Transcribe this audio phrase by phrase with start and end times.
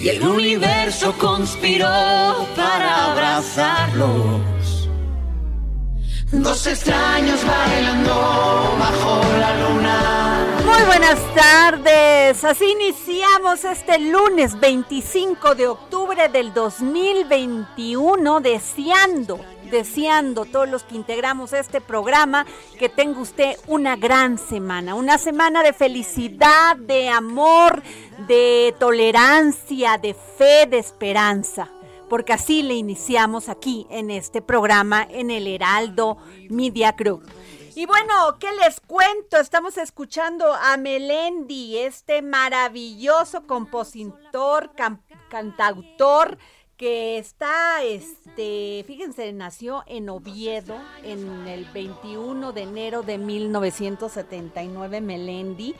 [0.00, 1.86] Y el universo conspiró
[2.54, 4.88] para abrazarlos.
[6.30, 8.14] Dos extraños bailando
[8.78, 10.46] bajo la luna.
[10.64, 12.44] Muy buenas tardes.
[12.44, 21.52] Así iniciamos este lunes 25 de octubre del 2021 deseando, deseando todos los que integramos
[21.52, 22.46] este programa
[22.78, 27.82] que tenga usted una gran semana, una semana de felicidad, de amor,
[28.26, 31.70] de tolerancia, de fe, de esperanza
[32.08, 36.16] porque así le iniciamos aquí en este programa en el Heraldo
[36.48, 37.22] Media Group.
[37.74, 39.36] Y bueno, ¿qué les cuento?
[39.36, 44.72] Estamos escuchando a Melendi, este maravilloso compositor,
[45.28, 46.38] cantautor
[46.78, 55.74] que está, este, fíjense, nació en Oviedo en el 21 de enero de 1979, Melendi.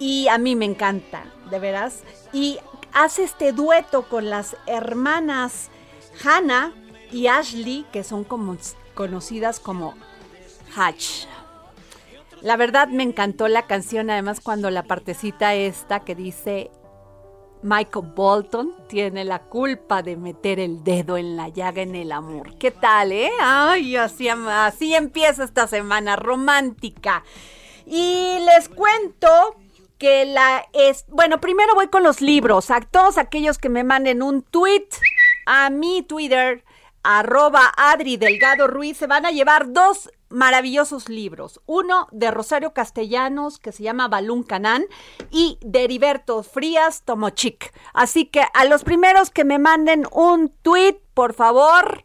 [0.00, 2.02] Y a mí me encanta, de veras.
[2.32, 2.58] Y
[2.92, 5.70] hace este dueto con las hermanas
[6.24, 6.74] Hannah
[7.12, 8.56] y Ashley, que son como
[8.94, 9.94] conocidas como
[10.74, 11.26] Hatch.
[12.40, 16.72] La verdad me encantó la canción, además cuando la partecita esta que dice
[17.64, 22.58] Michael Bolton tiene la culpa de meter el dedo en la llaga en el amor.
[22.58, 23.30] ¿Qué tal, eh?
[23.40, 27.24] Ay, así, así empieza esta semana romántica.
[27.86, 29.28] Y les cuento
[29.96, 34.22] que la es, bueno, primero voy con los libros, a todos aquellos que me manden
[34.22, 34.88] un tweet
[35.46, 36.64] a mi Twitter,
[37.02, 41.60] arroba Adri Delgado Ruiz, se van a llevar dos maravillosos libros.
[41.66, 44.84] Uno de Rosario Castellanos, que se llama Balún Canán,
[45.30, 47.72] y de Heriberto Frías Tomochic.
[47.92, 52.04] Así que a los primeros que me manden un tweet, por favor,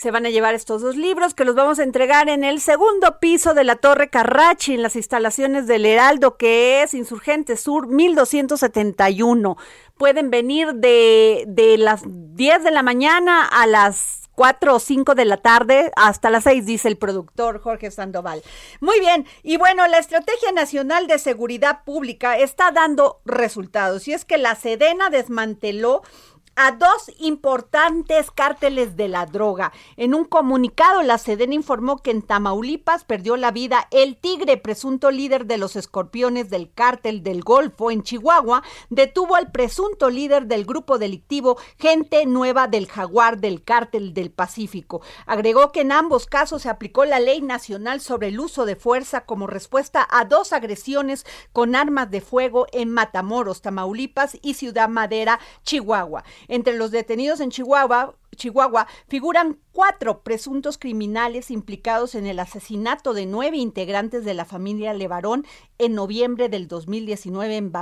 [0.00, 3.18] se van a llevar estos dos libros que los vamos a entregar en el segundo
[3.20, 9.58] piso de la Torre Carrachi, en las instalaciones del Heraldo, que es Insurgente Sur 1271.
[9.98, 15.26] Pueden venir de, de las 10 de la mañana a las 4 o 5 de
[15.26, 18.42] la tarde hasta las 6, dice el productor Jorge Sandoval.
[18.80, 24.24] Muy bien, y bueno, la Estrategia Nacional de Seguridad Pública está dando resultados y es
[24.24, 26.00] que la Sedena desmanteló
[26.62, 29.72] a dos importantes cárteles de la droga.
[29.96, 35.10] En un comunicado, la Sedena informó que en Tamaulipas perdió la vida el Tigre, presunto
[35.10, 37.90] líder de los escorpiones del cártel del Golfo.
[37.90, 44.12] En Chihuahua, detuvo al presunto líder del grupo delictivo Gente Nueva del Jaguar del cártel
[44.12, 45.00] del Pacífico.
[45.24, 49.22] Agregó que en ambos casos se aplicó la ley nacional sobre el uso de fuerza
[49.22, 51.24] como respuesta a dos agresiones
[51.54, 56.22] con armas de fuego en Matamoros, Tamaulipas y Ciudad Madera, Chihuahua.
[56.50, 63.24] Entre los detenidos en Chihuahua, Chihuahua figuran cuatro presuntos criminales implicados en el asesinato de
[63.24, 65.46] nueve integrantes de la familia Levarón
[65.78, 67.72] en noviembre del 2019 en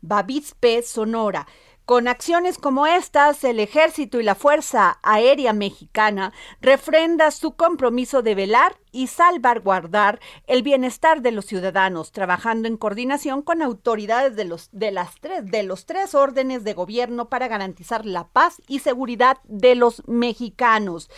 [0.00, 1.46] Bavispe, Sonora.
[1.90, 8.36] Con acciones como estas, el ejército y la Fuerza Aérea Mexicana refrenda su compromiso de
[8.36, 14.68] velar y salvaguardar el bienestar de los ciudadanos, trabajando en coordinación con autoridades de los,
[14.70, 19.38] de las tres, de los tres órdenes de gobierno para garantizar la paz y seguridad
[19.42, 21.10] de los mexicanos.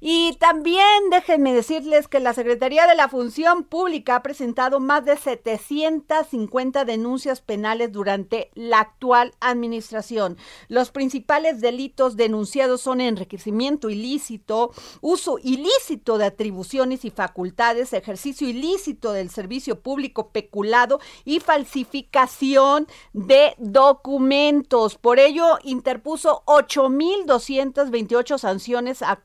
[0.00, 5.16] Y también déjenme decirles que la Secretaría de la Función Pública ha presentado más de
[5.16, 10.36] 750 denuncias penales durante la actual administración.
[10.68, 19.12] Los principales delitos denunciados son enriquecimiento ilícito, uso ilícito de atribuciones y facultades, ejercicio ilícito
[19.12, 24.96] del servicio público peculado y falsificación de documentos.
[24.96, 29.22] Por ello, interpuso 8.228 sanciones a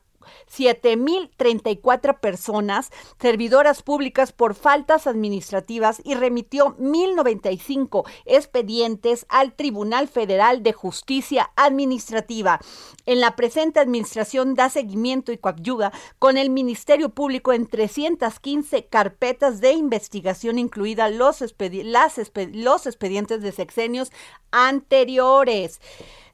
[0.50, 2.90] 7.034 personas,
[3.20, 12.60] servidoras públicas por faltas administrativas y remitió 1.095 expedientes al Tribunal Federal de Justicia Administrativa.
[13.06, 19.60] En la presente administración da seguimiento y coadyuda con el Ministerio Público en 315 carpetas
[19.60, 24.12] de investigación, incluidas los, los expedientes de sexenios
[24.50, 25.80] anteriores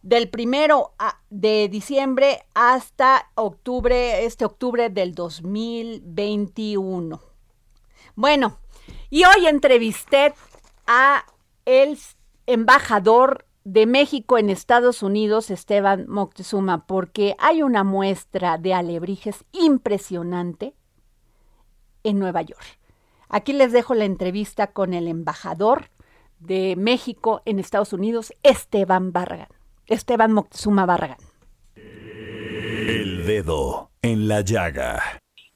[0.09, 0.95] del primero
[1.29, 7.21] de diciembre hasta octubre, este octubre del 2021.
[8.15, 8.59] Bueno,
[9.11, 10.33] y hoy entrevisté
[10.87, 11.27] a
[11.67, 11.99] el
[12.47, 20.75] embajador de México en Estados Unidos, Esteban Moctezuma, porque hay una muestra de alebrijes impresionante
[22.03, 22.79] en Nueva York.
[23.29, 25.91] Aquí les dejo la entrevista con el embajador
[26.39, 29.58] de México en Estados Unidos, Esteban Barragan.
[29.89, 31.19] Esteban Moctezuma Barragán.
[31.77, 35.01] El dedo en la llaga.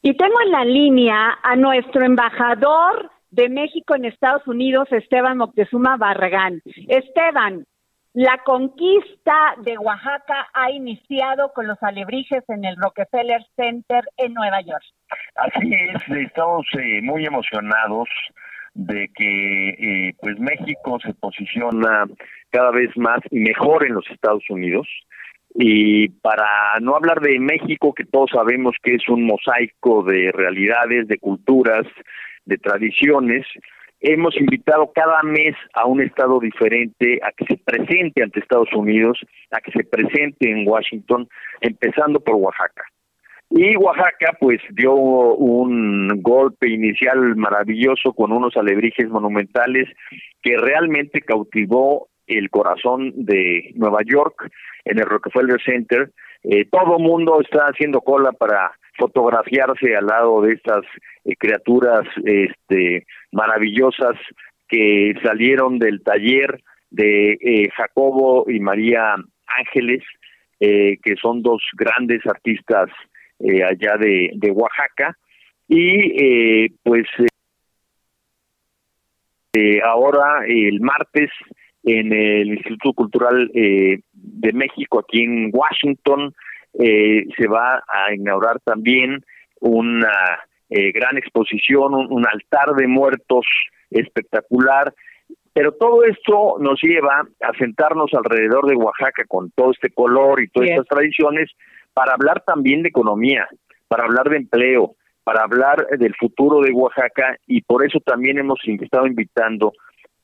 [0.03, 5.97] Y tengo en la línea a nuestro embajador de México en Estados Unidos, Esteban Moctezuma
[5.97, 6.61] Barragán.
[6.89, 7.65] Esteban,
[8.15, 14.61] la conquista de Oaxaca ha iniciado con los alebrijes en el Rockefeller Center en Nueva
[14.61, 14.85] York.
[15.37, 18.09] Así es, estamos eh, muy emocionados
[18.75, 19.69] de que
[20.09, 22.07] eh, pues México se posiciona
[22.53, 24.87] cada vez más y mejor en los Estados Unidos
[25.55, 26.47] y para
[26.81, 31.87] no hablar de México que todos sabemos que es un mosaico de realidades, de culturas,
[32.45, 33.47] de tradiciones,
[34.01, 39.19] hemos invitado cada mes a un estado diferente a que se presente ante Estados Unidos,
[39.51, 41.29] a que se presente en Washington,
[41.61, 42.85] empezando por Oaxaca.
[43.51, 49.91] Y Oaxaca pues dio un golpe inicial maravilloso con unos alebrijes monumentales
[50.43, 52.09] que realmente cautivó
[52.39, 54.51] el corazón de Nueva York
[54.85, 56.11] en el Rockefeller Center.
[56.45, 60.85] Eh, todo mundo está haciendo cola para fotografiarse al lado de estas
[61.25, 64.17] eh, criaturas este, maravillosas
[64.69, 69.15] que salieron del taller de eh, Jacobo y María
[69.59, 70.03] Ángeles,
[70.59, 72.89] que son dos grandes artistas
[73.41, 75.19] allá de, de, Oaxaca
[75.67, 77.05] y pues
[79.83, 81.31] ahora el martes
[81.85, 86.35] en el Instituto Cultural de México aquí en Washington
[86.73, 89.25] se va a inaugurar también
[89.61, 93.45] una gran exposición, un, altar de muertos
[93.91, 94.95] espectacular.
[95.53, 100.49] Pero todo esto nos lleva a sentarnos alrededor de Oaxaca con todo este color y
[100.49, 101.51] todas estas tradiciones
[101.93, 103.47] para hablar también de economía,
[103.89, 108.59] para hablar de empleo, para hablar del futuro de Oaxaca y por eso también hemos
[108.65, 109.73] estado invitando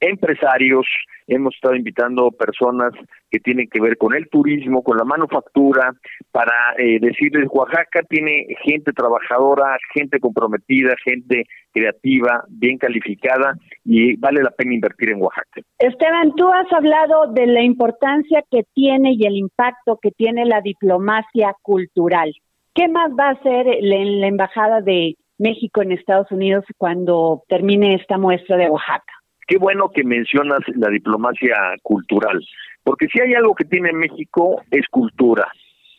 [0.00, 0.86] empresarios,
[1.26, 2.92] hemos estado invitando personas
[3.30, 5.92] que tienen que ver con el turismo, con la manufactura,
[6.32, 14.42] para eh, decirles Oaxaca tiene gente trabajadora, gente comprometida, gente creativa, bien calificada y vale
[14.42, 15.60] la pena invertir en Oaxaca.
[15.78, 20.60] Esteban, tú has hablado de la importancia que tiene y el impacto que tiene la
[20.60, 22.32] diplomacia cultural.
[22.74, 27.94] ¿Qué más va a hacer en la Embajada de México en Estados Unidos cuando termine
[27.94, 29.17] esta muestra de Oaxaca?
[29.48, 32.38] Qué bueno que mencionas la diplomacia cultural,
[32.84, 35.50] porque si hay algo que tiene México es cultura,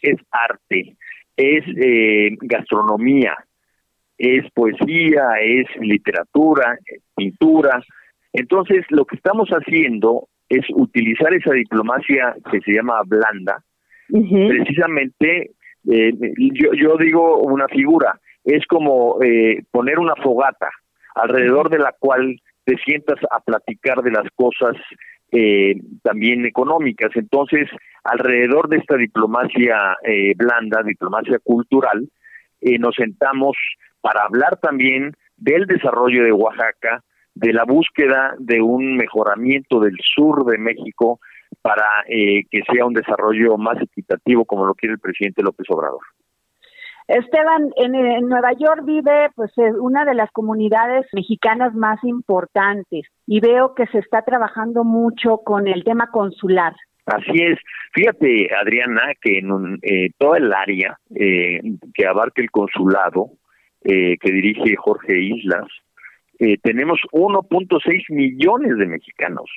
[0.02, 0.96] es arte,
[1.36, 3.36] es eh, gastronomía,
[4.18, 6.78] es poesía, es literatura,
[7.16, 7.84] pintura.
[8.34, 13.64] Entonces, lo que estamos haciendo es utilizar esa diplomacia que se llama blanda,
[14.08, 15.52] precisamente,
[15.90, 16.14] eh,
[16.54, 20.70] yo, yo digo una figura, es como eh, poner una fogata
[21.16, 24.76] alrededor de la cual te sientas a platicar de las cosas
[25.32, 25.74] eh,
[26.04, 27.10] también económicas.
[27.16, 27.68] Entonces,
[28.04, 32.08] alrededor de esta diplomacia eh, blanda, diplomacia cultural,
[32.62, 33.58] eh, nos sentamos
[34.02, 40.46] para hablar también del desarrollo de Oaxaca, de la búsqueda de un mejoramiento del sur
[40.46, 41.20] de México
[41.64, 46.02] para eh, que sea un desarrollo más equitativo como lo quiere el presidente López Obrador.
[47.10, 53.74] Esteban, en, Nueva York vive pues una de las comunidades mexicanas más importantes y veo
[53.74, 56.74] que se está trabajando mucho con el tema consular.
[57.08, 57.58] Así es.
[57.94, 61.60] Fíjate, Adriana, que en eh, toda el área eh,
[61.96, 63.32] que abarca el consulado
[63.84, 65.66] eh, que dirige Jorge Islas,
[66.38, 69.50] eh, tenemos 1.6 millones de mexicanos.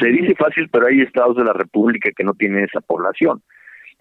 [0.00, 3.40] Se dice fácil, pero hay estados de la República que no tienen esa población.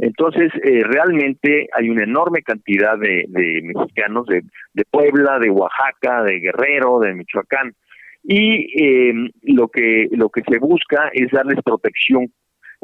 [0.01, 3.27] Entonces, eh, realmente hay una enorme cantidad de,
[3.61, 4.43] mexicanos de,
[4.89, 7.75] Puebla, de Oaxaca, de Guerrero, de Michoacán,
[8.23, 12.33] y eh, lo que lo que se busca es darles protección.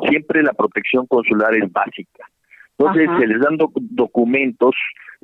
[0.08, 2.24] Siempre la protección consular es básica.
[2.78, 4.76] Entonces, se les dan documentos.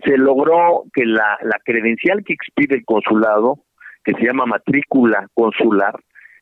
[0.04, 3.60] Se logró que la, la credencial que expide el consulado,
[4.04, 5.94] que se llama matrícula consular,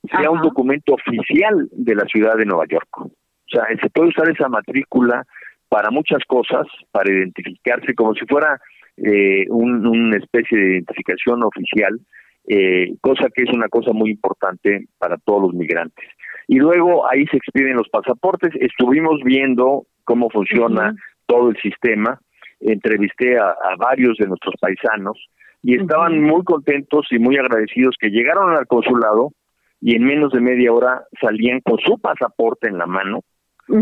[0.09, 2.87] sea un documento oficial de la ciudad de Nueva York.
[2.97, 3.09] O
[3.51, 5.25] sea, se puede usar esa matrícula
[5.71, 8.59] para muchas cosas, para identificarse como si fuera
[8.97, 11.97] eh, una especie de identificación oficial,
[12.45, 16.05] eh, cosa que es una cosa muy importante para todos los migrantes.
[16.49, 18.51] Y luego ahí se expiden los pasaportes.
[18.59, 20.93] Estuvimos viendo cómo funciona
[21.25, 22.19] todo el sistema.
[22.59, 25.25] Entrevisté a, varios de nuestros paisanos
[25.63, 29.31] y estaban muy contentos y muy agradecidos que llegaron al consulado
[29.79, 33.21] y en menos de media hora salían con su pasaporte en la mano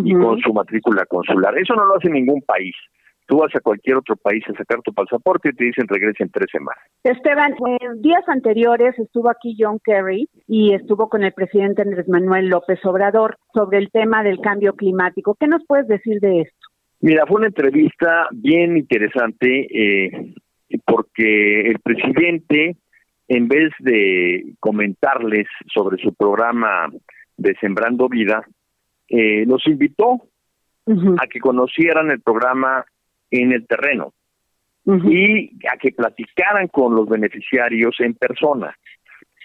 [0.03, 1.57] y con su matrícula consular.
[1.57, 2.75] Eso no lo hace ningún país.
[3.29, 6.31] Tú vas a cualquier otro país a sacar tu pasaporte y te dicen regresa en
[6.31, 6.83] tres semanas.
[7.03, 12.49] Esteban, en días anteriores estuvo aquí John Kerry y estuvo con el presidente Andrés Manuel
[12.49, 15.37] López Obrador sobre el tema del cambio climático.
[15.39, 16.67] ¿Qué nos puedes decir de esto?
[17.01, 20.33] Mira, fue una entrevista bien interesante eh,
[20.85, 22.77] porque el presidente,
[23.27, 26.89] en vez de comentarles sobre su programa
[27.37, 28.43] de Sembrando Vida,
[29.09, 30.21] eh, los invitó
[31.19, 32.83] a que conocieran el programa
[33.29, 34.13] en el terreno
[34.85, 38.75] y a que platicaran con los beneficiarios en persona.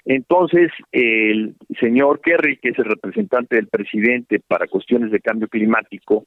[0.06, 6.26] Entonces, el señor Kerry, que es el representante del presidente para cuestiones de cambio climático,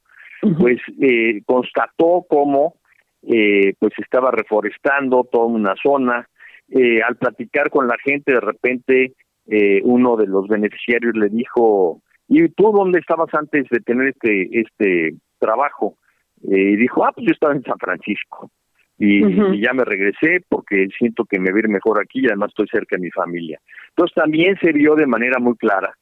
[0.60, 2.76] pues eh, constató cómo
[3.24, 6.28] eh, pues estaba reforestando toda una zona.
[6.70, 9.14] Eh, al platicar con la gente, de repente
[9.48, 14.60] eh, uno de los beneficiarios le dijo, ¿y tú dónde estabas antes de tener este,
[14.60, 15.98] este trabajo?
[16.44, 18.52] Eh, y dijo, ah, pues yo estaba en San Francisco.
[19.00, 22.96] Y, ya me regresé porque siento que me voy mejor aquí y además estoy cerca
[22.96, 23.60] de mi familia.
[23.90, 25.96] Entonces también se vio de manera muy clara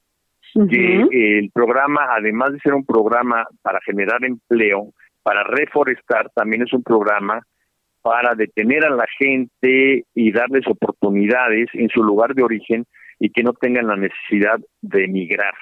[0.70, 6.72] que el programa, además de ser un programa para generar empleo, para reforestar, también es
[6.72, 7.46] un programa
[8.02, 12.86] para detener a la gente y darles oportunidades en su lugar de origen
[13.20, 15.54] y que no tengan la necesidad de emigrar.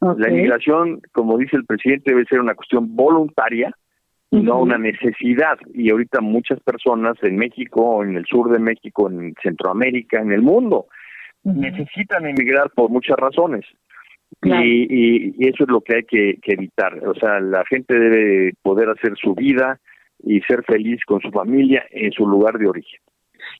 [0.00, 3.74] La inmigración, como dice el presidente, debe ser una cuestión voluntaria
[4.30, 5.58] y no una necesidad.
[5.74, 10.42] Y ahorita muchas personas en México, en el sur de México, en Centroamérica, en el
[10.42, 10.86] mundo,
[11.42, 13.64] necesitan emigrar por muchas razones.
[14.42, 17.04] Y, y, eso es lo que hay que, que evitar.
[17.06, 19.80] O sea, la gente debe poder hacer su vida
[20.22, 23.00] y ser feliz con su familia en su lugar de origen.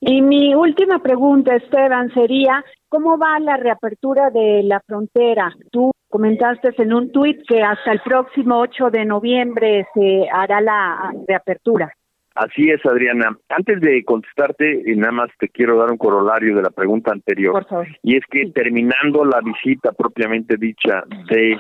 [0.01, 5.53] Y mi última pregunta, Esteban, sería, ¿cómo va la reapertura de la frontera?
[5.71, 11.13] Tú comentaste en un tuit que hasta el próximo 8 de noviembre se hará la
[11.27, 11.93] reapertura.
[12.35, 13.37] Así es, Adriana.
[13.49, 17.53] Antes de contestarte, nada más te quiero dar un corolario de la pregunta anterior.
[17.53, 17.89] Por favor.
[18.05, 21.59] Y es que terminando la visita propiamente dicha de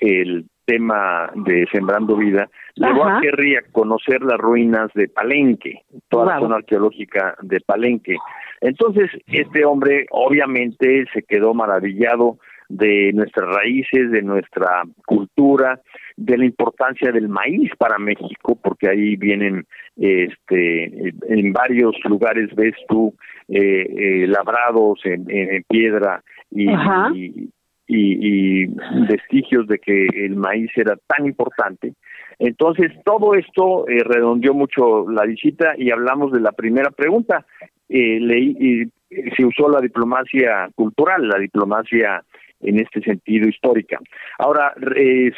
[0.00, 6.40] el tema de Sembrando Vida, luego a querría conocer las ruinas de Palenque, toda la
[6.40, 8.16] zona arqueológica de Palenque.
[8.60, 12.38] Entonces, este hombre obviamente se quedó maravillado
[12.68, 15.80] de nuestras raíces, de nuestra cultura,
[16.16, 19.66] de la importancia del maíz para México, porque ahí vienen,
[19.96, 23.14] este, en varios lugares ves tú
[23.48, 25.26] eh, eh, labrados en,
[25.68, 26.70] piedra y,
[27.14, 27.50] y,
[27.88, 31.94] vestigios de que el maíz era tan importante.
[32.38, 37.46] Entonces, todo esto eh, redondeó mucho la visita y hablamos de la primera pregunta.
[37.88, 38.90] Eh, leí,
[39.36, 42.24] se usó la diplomacia cultural, la diplomacia
[42.60, 43.98] en este sentido histórica.
[44.38, 44.74] Ahora,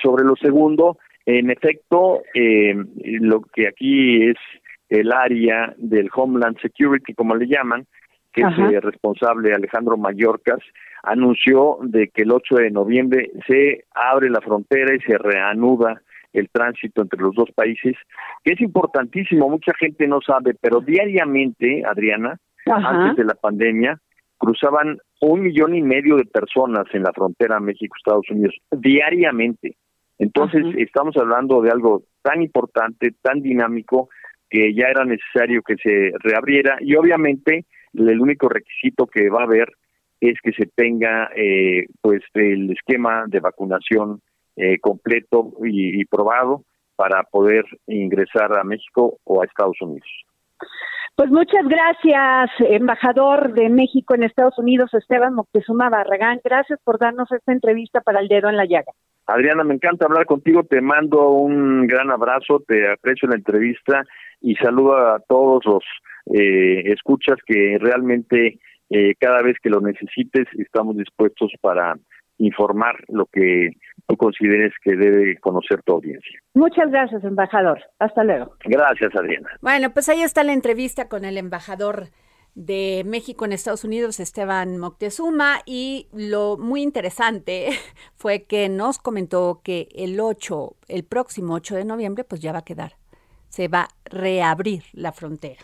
[0.03, 4.37] sobre lo segundo, en efecto, eh, lo que aquí es
[4.89, 7.87] el área del Homeland Security, como le llaman,
[8.35, 10.59] que es el responsable Alejandro Mallorcas,
[11.05, 16.49] anunció de que el 8 de noviembre se abre la frontera y se reanuda el
[16.51, 17.95] tránsito entre los dos países,
[18.43, 24.01] que es importantísimo, mucha gente no sabe, pero diariamente, Adriana, antes de la pandemia,
[24.37, 29.77] cruzaban un millón y medio de personas en la frontera México-Estados Unidos diariamente.
[30.19, 34.09] Entonces, estamos hablando de algo tan importante, tan dinámico,
[34.51, 37.65] que ya era necesario que se reabriera y obviamente
[37.95, 39.73] el único requisito que va a haber
[40.21, 44.21] es que se tenga eh, pues el esquema de vacunación
[44.57, 46.63] eh, completo y probado
[46.97, 50.09] para poder ingresar a México o a Estados Unidos.
[51.17, 56.41] Pues muchas gracias, embajador de México en Estados Unidos, Esteban Moctezuma Barragán.
[56.43, 58.93] Gracias por darnos esta entrevista para el dedo en la llaga.
[59.27, 64.03] Adriana, me encanta hablar contigo, te mando un gran abrazo, te aprecio la entrevista
[64.41, 65.85] y saludo a todos los
[66.33, 68.59] eh, escuchas que realmente
[68.91, 71.97] eh, cada vez que lo necesites estamos dispuestos para
[72.39, 73.71] informar lo que
[74.07, 76.41] tú consideres que debe conocer tu audiencia.
[76.55, 77.81] Muchas gracias, embajador.
[77.99, 78.57] Hasta luego.
[78.65, 79.49] Gracias, Adriana.
[79.61, 82.09] Bueno, pues ahí está la entrevista con el embajador
[82.55, 87.71] de México en Estados Unidos, Esteban Moctezuma, y lo muy interesante
[88.15, 92.61] fue que nos comentó que el 8, el próximo 8 de noviembre, pues ya va
[92.61, 92.93] a quedar,
[93.49, 95.63] se va a reabrir la frontera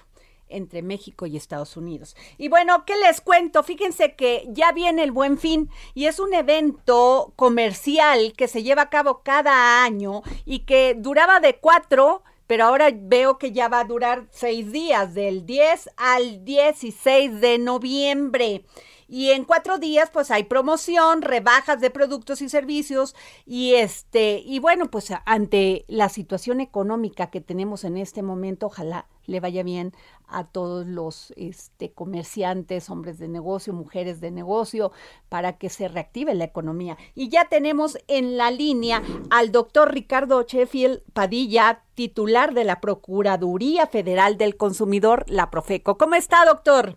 [0.50, 2.16] entre México y Estados Unidos.
[2.38, 3.62] Y bueno, ¿qué les cuento?
[3.62, 8.83] Fíjense que ya viene el Buen Fin y es un evento comercial que se lleva
[8.83, 13.78] a cabo cada año y que duraba de cuatro pero ahora veo que ya va
[13.78, 18.64] a durar seis días, del 10 al 16 de noviembre.
[19.12, 23.16] Y en cuatro días, pues hay promoción, rebajas de productos y servicios.
[23.44, 29.08] Y este, y bueno, pues ante la situación económica que tenemos en este momento, ojalá
[29.26, 29.92] le vaya bien
[30.28, 34.92] a todos los este, comerciantes, hombres de negocio, mujeres de negocio,
[35.28, 36.96] para que se reactive la economía.
[37.16, 43.88] Y ya tenemos en la línea al doctor Ricardo Sheffield Padilla, titular de la Procuraduría
[43.88, 45.99] Federal del Consumidor, la Profeco.
[45.99, 46.96] ¿Cómo está, doctor?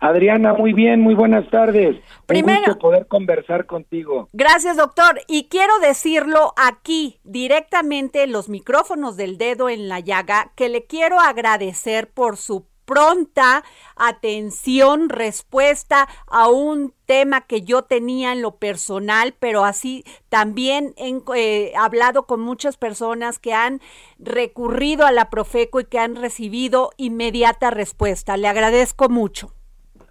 [0.00, 1.96] Adriana, muy bien, muy buenas tardes.
[2.26, 4.28] Primero, Un gusto poder conversar contigo.
[4.32, 5.20] Gracias, doctor.
[5.28, 10.84] Y quiero decirlo aquí, directamente en los micrófonos del dedo en la llaga, que le
[10.84, 13.64] quiero agradecer por su pronta
[13.96, 21.20] atención, respuesta a un tema que yo tenía en lo personal, pero así también he
[21.34, 23.80] eh, hablado con muchas personas que han
[24.18, 28.36] recurrido a la Profeco y que han recibido inmediata respuesta.
[28.36, 29.55] Le agradezco mucho.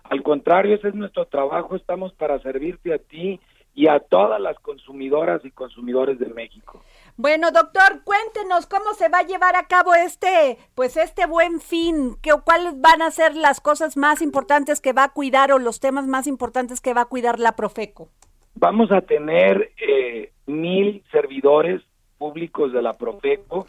[0.09, 3.39] Al contrario, ese es nuestro trabajo, estamos para servirte a ti
[3.75, 6.81] y a todas las consumidoras y consumidores de México.
[7.17, 12.15] Bueno, doctor, cuéntenos cómo se va a llevar a cabo este, pues este buen fin,
[12.21, 15.81] que, cuáles van a ser las cosas más importantes que va a cuidar o los
[15.81, 18.07] temas más importantes que va a cuidar la Profeco.
[18.55, 21.81] Vamos a tener eh, mil servidores
[22.17, 23.65] públicos de la Profeco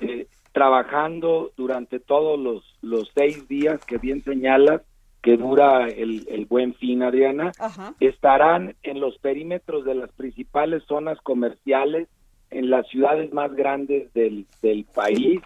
[0.00, 4.82] eh, trabajando durante todos los, los seis días que bien señalas
[5.22, 7.52] que dura el, el buen fin, Adriana,
[8.00, 12.08] estarán en los perímetros de las principales zonas comerciales
[12.50, 15.40] en las ciudades más grandes del, del país,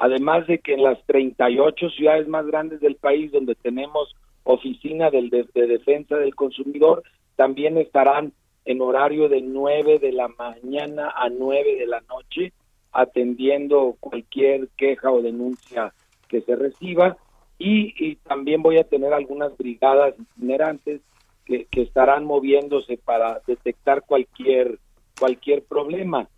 [0.00, 5.30] además de que en las 38 ciudades más grandes del país donde tenemos oficina del,
[5.30, 7.04] de, defensa del consumidor,
[7.36, 8.32] también estarán
[8.64, 12.52] en horario de 9 de la mañana a 9 de la noche,
[12.92, 15.92] atendiendo cualquier queja o denuncia
[16.28, 17.16] que se reciba
[17.62, 21.02] y, también voy a tener algunas brigadas itinerantes
[21.44, 24.78] que, estarán moviéndose para detectar cualquier
[25.18, 26.28] cualquier problema.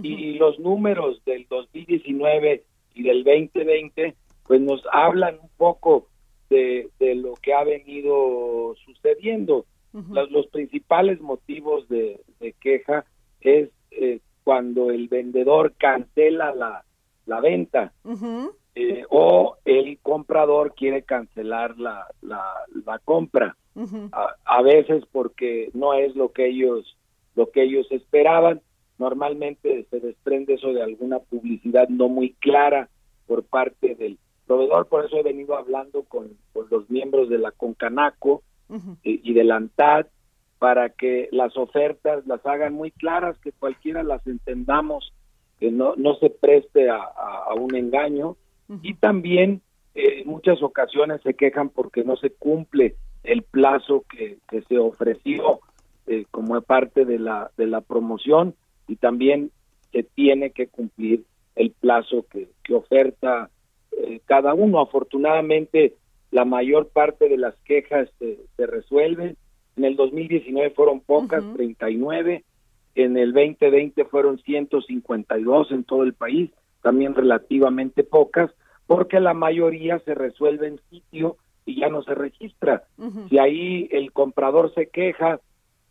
[0.00, 2.62] Y los números del 2019
[2.94, 4.14] y del 2020
[4.46, 6.06] pues nos hablan un poco
[6.48, 9.66] de, lo que ha venido sucediendo.
[9.92, 12.20] Los, principales motivos de,
[12.60, 13.04] queja
[13.40, 16.84] es eh, cuando el vendedor cancela la,
[17.26, 17.92] la venta
[18.74, 23.56] eh, o el comprador quiere cancelar la, la, compra.
[24.44, 26.96] a, veces porque no es lo que ellos
[27.34, 28.60] lo que ellos esperaban.
[28.98, 32.88] Normalmente se desprende eso de alguna publicidad no muy clara
[33.26, 36.36] por parte del proveedor, por eso he venido hablando con,
[36.70, 38.42] los miembros de la Concanaco
[39.02, 40.06] y, de la ANTAD
[40.58, 45.12] para que las ofertas las hagan muy claras, que cualquiera las entendamos,
[45.60, 48.36] que no, no se preste a, un engaño
[48.82, 49.62] y también
[49.94, 54.78] eh, en muchas ocasiones se quejan porque no se cumple el plazo que, que se
[54.78, 55.60] ofreció
[56.06, 58.54] eh, como parte de la, de la promoción
[58.86, 59.50] y también
[59.92, 61.24] se tiene que cumplir
[61.56, 63.50] el plazo que, que oferta
[63.92, 64.80] eh, cada uno.
[64.80, 65.94] Afortunadamente,
[66.30, 69.36] la mayor parte de las quejas se resuelven.
[69.76, 72.44] En el 2019 fueron pocas, 39.
[72.94, 76.50] En el 2020 fueron 152 en todo el país,
[76.82, 78.50] también relativamente pocas,
[78.86, 81.36] porque la mayoría se resuelve en sitio
[81.66, 82.84] y ya no se registra.
[83.28, 85.40] Si ahí el comprador se queja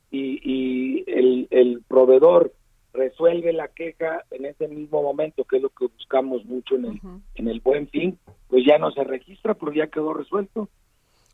[0.10, 2.54] y, y el, el proveedor
[2.94, 7.02] resuelve la queja en ese mismo momento, que es lo que buscamos mucho en el,
[7.36, 10.68] en el buen fin, pues ya no se registra, pero ya quedó resuelto.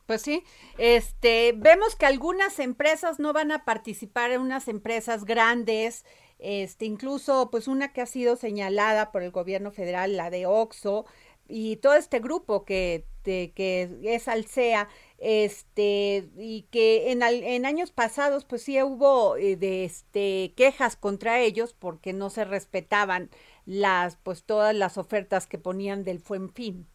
[0.06, 0.44] Pues sí,
[0.78, 6.06] este, vemos que algunas empresas no van a participar en unas empresas grandes,
[6.40, 11.06] este, incluso pues una que ha sido señalada por el gobierno federal, la de Oxo,
[11.48, 14.88] y todo este grupo que, que es Alsea,
[15.20, 21.40] este, y que en, en años pasados pues sí hubo eh, de este quejas contra
[21.40, 23.30] ellos porque no se respetaban
[23.66, 26.88] las pues todas las ofertas que ponían del Buen Fin.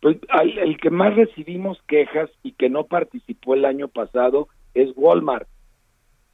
[0.00, 5.46] Pues el que más recibimos quejas y que no participó el año pasado es Walmart.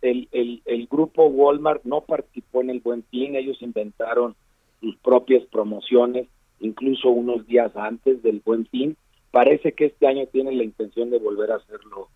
[0.02, 4.35] El, el, el grupo Walmart no participó en el Buen Fin, ellos inventaron
[4.80, 6.28] sus propias promociones
[6.61, 8.96] incluso unos días antes del buen fin.
[9.30, 12.09] Parece que este año tiene la intención de volver a hacerlo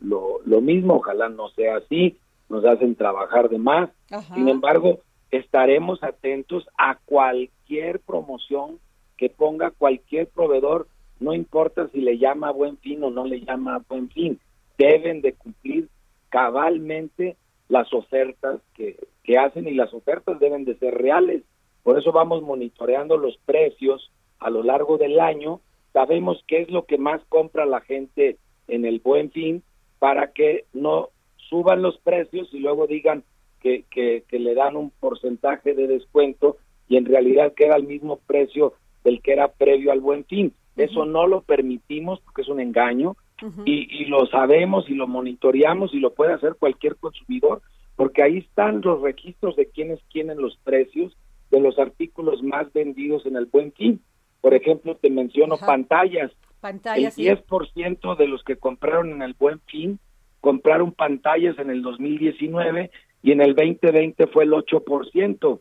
[0.00, 2.16] lo, lo mismo, ojalá no sea así,
[2.48, 3.90] nos hacen trabajar de más.
[4.34, 8.78] Sin embargo, estaremos atentos a cualquier promoción
[9.16, 10.86] que ponga cualquier proveedor,
[11.18, 14.38] no importa si le llama buen fin o no le llama buen fin,
[14.78, 15.88] deben de cumplir
[16.30, 17.36] cabalmente
[17.68, 21.42] las ofertas que, que hacen y las ofertas deben de ser reales.
[21.82, 25.60] Por eso vamos monitoreando los precios a lo largo del año.
[25.92, 28.38] Sabemos qué es lo que más compra la gente
[28.68, 29.62] en el buen fin
[29.98, 33.24] para que no suban los precios y luego digan
[33.60, 38.74] que, que, le dan un porcentaje de descuento y en realidad queda al mismo precio
[39.04, 40.54] del que era previo al buen fin.
[40.76, 43.16] Eso no lo permitimos porque es un engaño
[43.64, 47.62] y, y, lo sabemos y lo monitoreamos y lo puede hacer cualquier consumidor
[47.98, 51.16] porque ahí están los registros de quienes tienen los precios
[51.50, 54.00] de los artículos más vendidos en el Buen Fin.
[54.40, 56.30] Por ejemplo, te menciono pantallas.
[56.60, 57.18] Pantallas.
[57.18, 59.98] El 10% de los que compraron en el Buen Fin
[60.40, 62.90] compraron pantallas en el 2019
[63.22, 65.60] y en el 2020 fue el 8%.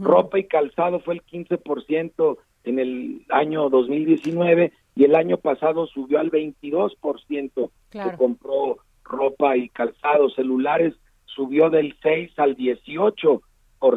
[0.00, 6.20] Ropa y calzado fue el 15% en el año 2019 y el año pasado subió
[6.20, 10.30] al 22% que compró ropa y calzado.
[10.30, 10.94] Celulares
[11.26, 13.42] subió del 6 al 18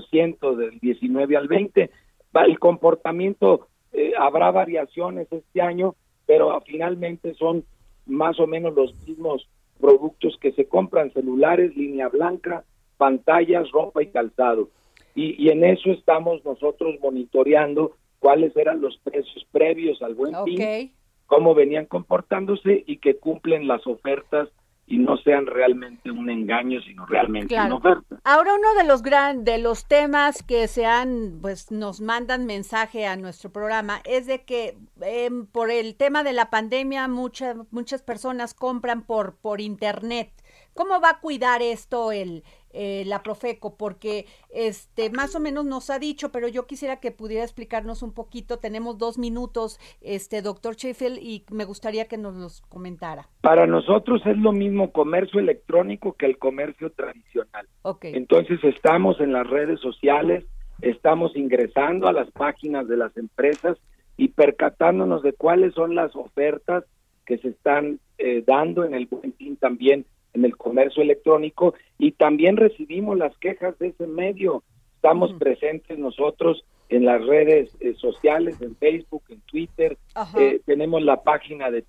[0.10, 1.90] ciento del 19 al 20.
[2.34, 7.64] El comportamiento, eh, habrá variaciones este año, pero finalmente son
[8.06, 9.48] más o menos los mismos
[9.80, 12.64] productos que se compran, celulares, línea blanca,
[12.98, 14.70] pantallas, ropa y calzado.
[15.18, 17.94] Y, en eso estamos nosotros monitoreando
[18.26, 20.92] cuáles eran los precios previos al buen fin,
[21.28, 24.50] cómo venían comportándose y que cumplen las ofertas
[24.88, 28.20] y no sean realmente un engaño, sino realmente una oferta.
[28.24, 33.06] Ahora uno de los gran, de los temas que se han, pues nos mandan mensaje
[33.06, 38.02] a nuestro programa es de que em, por el tema de la pandemia muchas muchas
[38.02, 40.32] personas compran por por internet.
[40.74, 42.44] ¿Cómo va a cuidar esto el,
[42.76, 47.12] eh, la Profeco, porque este más o menos nos ha dicho, pero yo quisiera que
[47.12, 48.58] pudiera explicarnos un poquito.
[48.58, 53.30] Tenemos dos minutos, este doctor Sheffield, y me gustaría que nos los comentara.
[53.40, 57.68] Para nosotros es lo mismo comercio electrónico que el comercio tradicional.
[58.02, 60.44] Entonces estamos en las redes sociales,
[60.82, 63.78] estamos ingresando a las páginas de las empresas
[64.18, 66.84] y percatándonos de cuáles son las ofertas
[67.26, 70.06] que se están eh, dando en el buen fin también
[70.36, 74.62] en el comercio electrónico y también recibimos las quejas de ese medio.
[74.96, 79.98] Estamos presentes nosotros en las redes eh, sociales, en Facebook, en Twitter.
[80.38, 81.84] Eh, tenemos la página de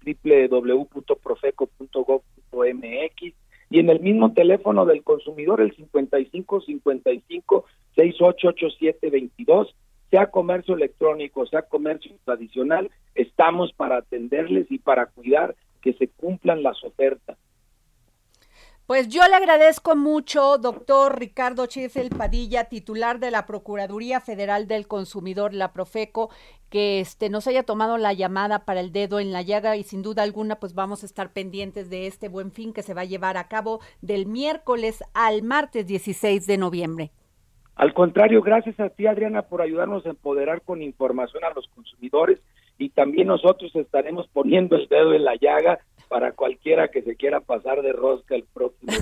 [0.48, 3.34] www.profeco.gov.mx
[3.68, 7.64] y en el mismo teléfono del consumidor, el 55 55
[7.96, 9.74] 6887 22,
[10.10, 16.62] sea comercio electrónico, sea comercio tradicional, estamos para atenderles y para cuidar que se cumplan
[16.62, 17.36] las ofertas
[18.86, 24.86] Pues yo le agradezco mucho, doctor Ricardo Chifel Padilla, titular de la Procuraduría Federal del
[24.86, 26.30] Consumidor, la Profeco,
[26.70, 30.02] que este nos haya tomado la llamada para el dedo en la llaga y sin
[30.02, 33.06] duda alguna pues vamos a estar pendientes de este buen fin que se va a
[33.06, 37.10] llevar a cabo del miércoles al martes 16 de noviembre.
[37.74, 42.40] Al contrario, gracias a ti Adriana por ayudarnos a empoderar con información a los consumidores
[42.78, 47.40] y también nosotros estaremos poniendo el dedo en la llaga para cualquiera que se quiera
[47.40, 48.92] pasar de rosca el próximo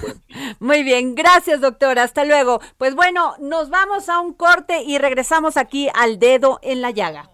[0.60, 2.60] Muy bien, gracias doctora, hasta luego.
[2.78, 7.30] Pues bueno, nos vamos a un corte y regresamos aquí al dedo en la llaga.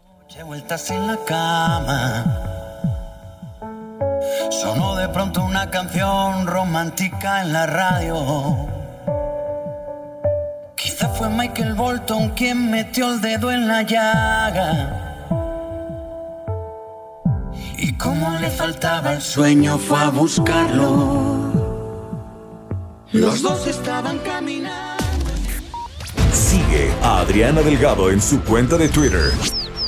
[0.46, 2.24] vueltas en la cama.
[4.50, 8.16] Sonó de pronto una canción romántica en la radio.
[10.76, 15.09] Quizá fue Michael Bolton quien metió el dedo en la llaga
[17.80, 21.50] y como le faltaba el sueño fue a buscarlo.
[23.12, 25.04] Los dos estaban caminando.
[26.32, 29.32] Sigue a Adriana Delgado en su cuenta de Twitter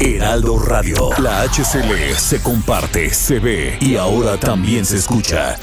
[0.00, 1.10] Heraldo Radio.
[1.18, 5.56] La HCL se comparte, se ve y ahora también se escucha.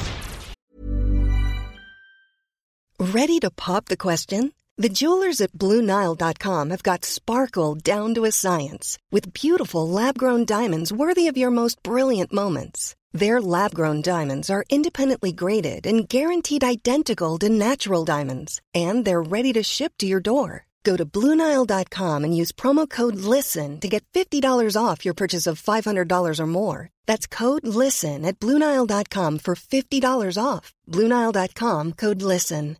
[2.98, 4.52] Ready to pop the question?
[4.78, 10.92] The jewelers at BlueNile.com have got sparkle down to a science with beautiful lab-grown diamonds
[10.92, 12.94] worthy of your most brilliant moments.
[13.12, 19.52] Their lab-grown diamonds are independently graded and guaranteed identical to natural diamonds, and they're ready
[19.52, 20.64] to ship to your door.
[20.84, 25.62] Go to Bluenile.com and use promo code LISTEN to get $50 off your purchase of
[25.62, 26.90] $500 or more.
[27.06, 30.72] That's code LISTEN at Bluenile.com for $50 off.
[30.88, 32.76] Bluenile.com code LISTEN.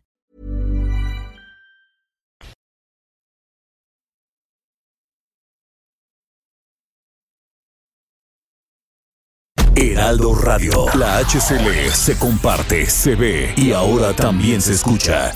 [9.75, 10.85] Heraldo Radio.
[10.95, 15.33] La HCL se comparte, se ve y ahora también se escucha.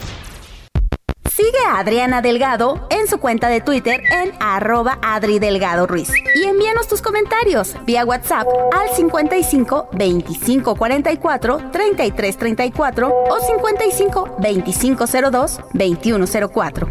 [1.37, 6.09] Sigue a Adriana Delgado en su cuenta de Twitter en arroba Adri Delgado Ruiz.
[6.33, 15.05] Y envíanos tus comentarios vía WhatsApp al 55 25 44 33 34 o 55 25
[15.31, 16.87] 02 21 04.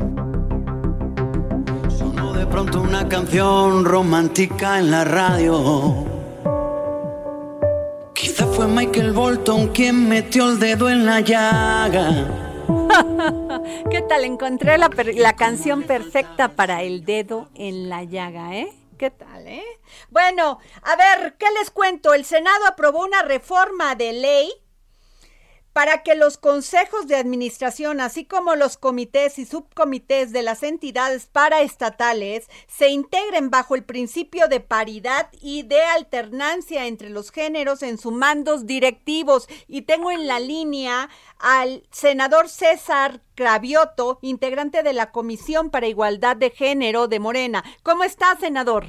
[1.98, 6.06] Sonó de pronto una canción romántica en la radio.
[8.14, 12.45] Quizá fue Michael Bolton quien metió el dedo en la llaga
[13.90, 14.24] ¿Qué tal?
[14.24, 18.72] Encontré la, la, canción perfecta para el dedo en la llaga, ¿eh?
[18.98, 19.64] ¿Qué tal, eh?
[20.10, 22.14] Bueno, a ver, ¿qué les cuento?
[22.14, 24.52] El Senado aprobó una reforma de ley
[25.76, 31.26] para que los consejos de administración, así como los comités y subcomités de las entidades
[31.26, 37.98] paraestatales, se integren bajo el principio de paridad y de alternancia entre los géneros en
[37.98, 39.48] sus mandos directivos.
[39.68, 46.38] Y tengo en la línea al senador César Cravioto, integrante de la Comisión para Igualdad
[46.38, 47.62] de Género de Morena.
[47.82, 48.86] ¿Cómo está, senador?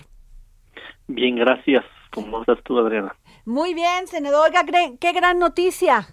[1.08, 1.84] Bien, gracias.
[2.14, 3.14] ¿Cómo estás tú, Adriana?
[3.44, 4.52] Muy bien, senador.
[5.02, 6.08] qué gran noticia.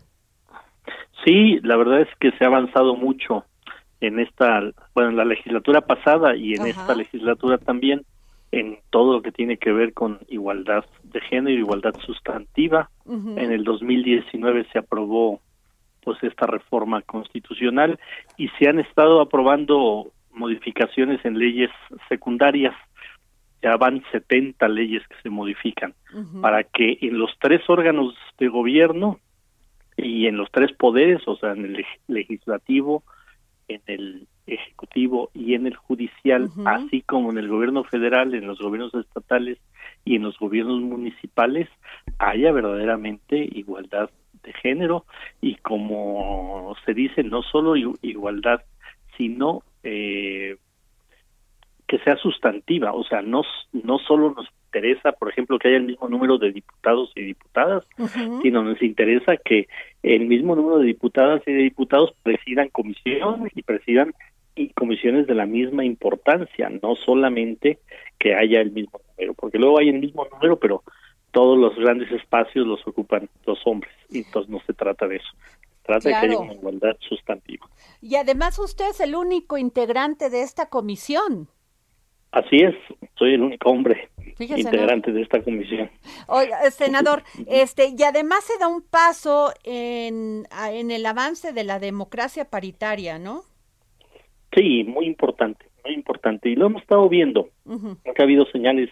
[1.25, 3.45] Sí, la verdad es que se ha avanzado mucho
[4.01, 4.61] en esta,
[4.95, 8.03] bueno, en la legislatura pasada y en esta legislatura también
[8.53, 12.89] en todo lo que tiene que ver con igualdad de género, igualdad sustantiva.
[13.07, 15.41] En el 2019 se aprobó
[16.05, 17.99] pues esta reforma constitucional
[18.37, 21.71] y se han estado aprobando modificaciones en leyes
[22.09, 22.75] secundarias.
[23.63, 25.95] Ya van 70 leyes que se modifican
[26.41, 29.19] para que en los tres órganos de gobierno
[29.97, 33.05] y en los tres poderes, o sea, en el legislativo,
[33.69, 38.59] en el ejecutivo y en el judicial, así como en el gobierno federal, en los
[38.59, 39.59] gobiernos estatales
[40.05, 41.69] y en los gobiernos municipales,
[42.19, 44.11] haya verdaderamente igualdad
[44.43, 45.07] de género
[45.41, 48.63] y como se dice, no solo igualdad,
[49.17, 50.57] sino eh,
[51.87, 55.85] que sea sustantiva, o sea, no, no solo nos interesa, por ejemplo, que haya el
[55.85, 57.87] mismo número de diputados y diputadas,
[58.43, 59.69] sino nos interesa que
[60.03, 64.13] el mismo número de diputadas y de diputados presidan comisiones y presidan
[64.57, 67.79] y comisiones de la misma importancia, no solamente
[68.19, 70.83] que haya el mismo número, porque luego hay el mismo número, pero
[71.31, 75.31] todos los grandes espacios los ocupan los hombres, y entonces no se trata de eso.
[75.83, 77.69] Trata de que haya una igualdad sustantiva.
[78.01, 81.49] Y además usted es el único integrante de esta comisión.
[82.35, 82.75] Así es,
[83.17, 84.09] soy el único hombre
[84.41, 85.89] integrante de esta comisión.
[86.27, 90.43] Oiga, senador, este, y además se da un paso en,
[90.73, 93.43] en el avance de la democracia paritaria, ¿no?
[94.53, 96.49] Sí, muy importante, muy importante.
[96.49, 97.51] Y lo hemos estado viendo.
[97.69, 98.91] Ha habido señales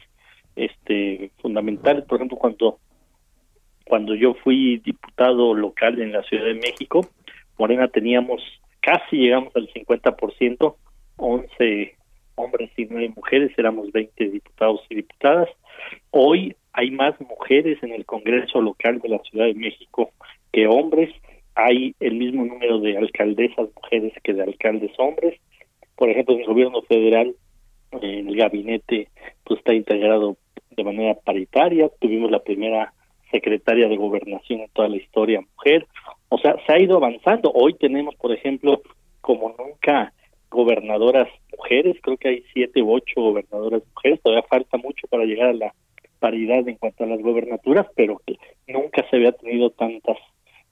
[0.55, 2.79] este, fundamentales, por ejemplo, cuando,
[3.85, 7.09] cuando yo fui diputado local en la Ciudad de México,
[7.59, 8.41] Morena teníamos,
[8.81, 10.77] casi llegamos al 50%,
[11.17, 11.97] 11
[12.35, 15.49] hombres y nueve mujeres, éramos 20 diputados y diputadas.
[16.11, 20.11] Hoy hay más mujeres en el Congreso local de la Ciudad de México
[20.53, 21.11] que hombres.
[21.55, 25.39] Hay el mismo número de alcaldesas mujeres que de alcaldes hombres.
[25.97, 27.35] Por ejemplo, en el gobierno federal,
[27.93, 29.09] en el gabinete,
[29.45, 30.37] pues está integrado
[30.71, 31.91] de manera paritaria.
[32.01, 32.95] Tuvimos la primera
[33.31, 35.87] secretaria de gobernación en toda la historia mujer.
[36.29, 37.51] O sea, se ha ido avanzando.
[37.53, 38.83] Hoy tenemos, por ejemplo,
[39.21, 40.13] como nunca,
[40.53, 45.49] gobernadoras mujeres, creo que hay siete u ocho gobernadoras mujeres, todavía falta mucho para llegar
[45.49, 45.75] a la
[46.19, 48.37] paridad en cuanto a las gobernaturas, pero que
[48.69, 50.17] nunca se había tenido tantas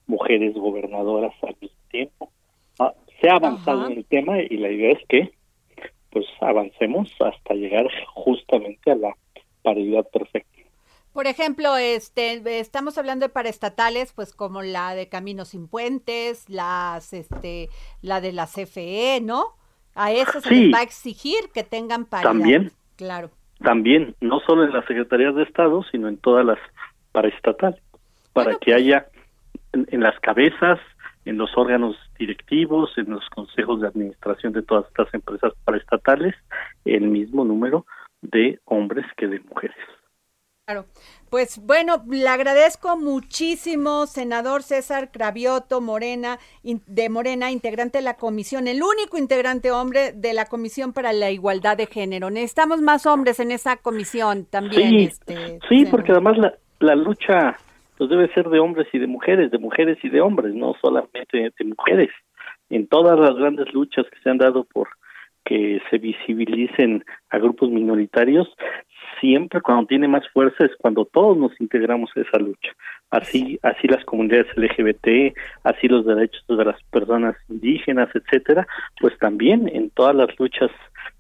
[0.07, 2.31] mujeres gobernadoras al mismo tiempo.
[2.79, 5.33] Ah, se ha avanzado en el tema y la idea es que
[6.11, 9.17] pues avancemos hasta llegar justamente a la
[9.63, 10.51] paridad perfecta.
[11.13, 17.13] Por ejemplo, este, estamos hablando de paraestatales, pues como la de Caminos sin Puentes, las,
[17.13, 17.69] este,
[18.01, 19.57] la de la CFE, ¿no?
[19.95, 22.31] A eso se les va a exigir que tengan paridad.
[22.31, 22.71] También.
[22.97, 23.31] Claro.
[23.63, 26.59] También, no solo en las secretarías de Estado, sino en todas las
[27.13, 27.81] paraestatales,
[28.33, 29.07] para que pues haya
[29.73, 30.79] en, las cabezas,
[31.25, 36.35] en los órganos directivos, en los consejos de administración de todas estas empresas paraestatales,
[36.85, 37.85] el mismo número
[38.23, 39.77] de hombres que de mujeres.
[40.71, 40.87] Claro.
[41.31, 48.69] Pues bueno, le agradezco muchísimo, senador César Cravioto Morena, de Morena, integrante de la comisión,
[48.69, 52.31] el único integrante hombre de la Comisión para la Igualdad de Género.
[52.31, 54.91] Necesitamos más hombres en esa comisión también.
[54.91, 57.57] Sí, este, sí porque además la, la lucha
[57.99, 61.53] pues debe ser de hombres y de mujeres, de mujeres y de hombres, no solamente
[61.59, 62.11] de mujeres.
[62.69, 64.89] En todas las grandes luchas que se han dado por
[65.45, 68.49] que se visibilicen a grupos minoritarios,
[69.21, 72.71] siempre cuando tiene más fuerza es cuando todos nos integramos a esa lucha.
[73.11, 78.67] Así, así las comunidades LGBT, así los derechos de las personas indígenas, etcétera,
[79.01, 80.71] pues también en todas las luchas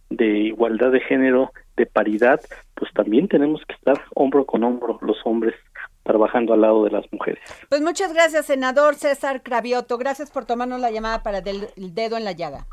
[0.08, 2.40] de igualdad de género, de paridad,
[2.74, 5.54] pues también tenemos que estar hombro con hombro los hombres
[6.02, 7.40] trabajando al lado de las mujeres.
[7.68, 9.98] Pues muchas gracias, senador César Cravioto.
[9.98, 12.66] Gracias por tomarnos la llamada para el dedo en la llaga.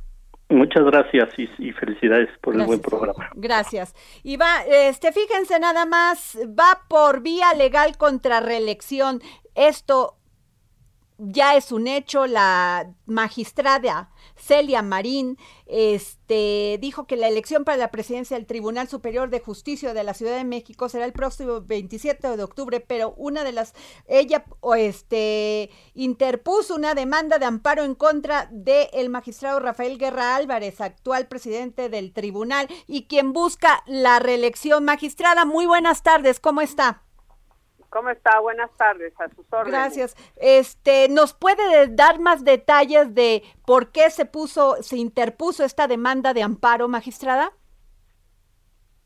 [0.49, 3.29] Muchas gracias y, felicidades por el buen programa.
[3.35, 3.93] Gracias.
[4.23, 9.21] Y va, este, fíjense nada más, va por vía legal contra reelección.
[9.55, 10.17] Esto
[11.17, 17.91] ya es un hecho, la magistrada Celia Marín este, dijo que la elección para la
[17.91, 22.37] presidencia del Tribunal Superior de Justicia de la Ciudad de México será el próximo 27
[22.37, 23.73] de octubre, pero una de las,
[24.07, 24.45] ella
[24.77, 31.89] este, interpuso una demanda de amparo en contra del magistrado Rafael Guerra Álvarez, actual presidente
[31.89, 34.85] del tribunal y quien busca la reelección.
[34.85, 37.06] Magistrada, muy buenas tardes, ¿cómo está?
[37.89, 38.39] ¿Cómo está?
[38.39, 39.71] Buenas tardes, a sus órdenes.
[39.71, 40.15] Gracias.
[40.35, 46.33] Este, ¿nos puede dar más detalles de por qué se puso, se interpuso esta demanda
[46.33, 47.51] de amparo, magistrada?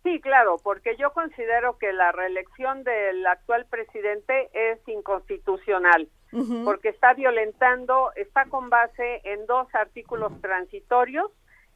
[0.03, 6.09] Sí, claro, porque yo considero que la reelección del actual presidente es inconstitucional,
[6.65, 11.29] porque está violentando, está con base en dos artículos transitorios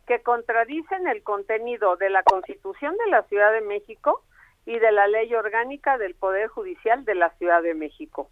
[0.08, 4.24] que contradicen el contenido de la Constitución de la Ciudad de México
[4.66, 8.30] y de la Ley Orgánica del Poder Judicial de la Ciudad de México.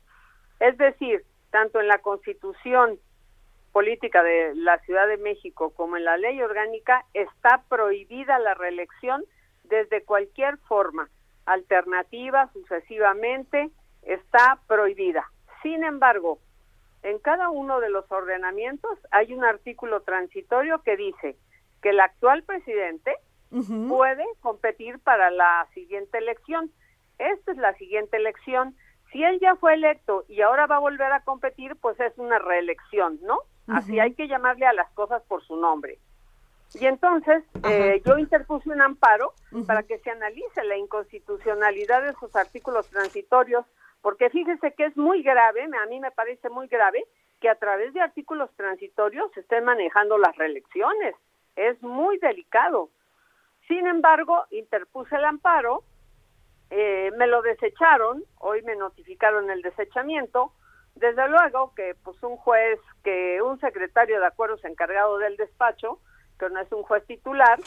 [0.59, 2.99] Es decir, tanto en la Constitución
[3.71, 9.23] Política de la Ciudad de México como en la Ley Orgánica está prohibida la reelección
[9.63, 11.09] desde cualquier forma,
[11.45, 13.71] alternativa, sucesivamente,
[14.03, 15.25] está prohibida.
[15.61, 16.39] Sin embargo,
[17.01, 21.35] en cada uno de los ordenamientos hay un artículo transitorio que dice
[21.81, 23.15] que el actual presidente
[23.87, 26.71] puede competir para la siguiente elección.
[27.19, 28.75] Esta es la siguiente elección.
[29.11, 32.39] Si él ya fue electo y ahora va a volver a competir, pues es una
[32.39, 33.39] reelección, ¿no?
[33.67, 35.99] Así hay que llamarle a las cosas por su nombre.
[36.73, 39.33] Y entonces eh, yo interpuse un amparo
[39.67, 43.65] para que se analice la inconstitucionalidad de esos artículos transitorios,
[44.01, 47.05] porque fíjese que es muy grave, a mí me parece muy grave,
[47.39, 51.15] que a través de artículos transitorios se estén manejando las reelecciones.
[51.55, 52.89] Es muy delicado.
[53.67, 55.83] Sin embargo, interpuse el amparo,
[56.69, 60.53] eh, me lo desecharon, hoy me notificaron el desechamiento,
[60.95, 65.99] desde luego que pues un juez, que un secretario de acuerdos encargado del despacho,
[66.39, 67.59] que no es un juez titular,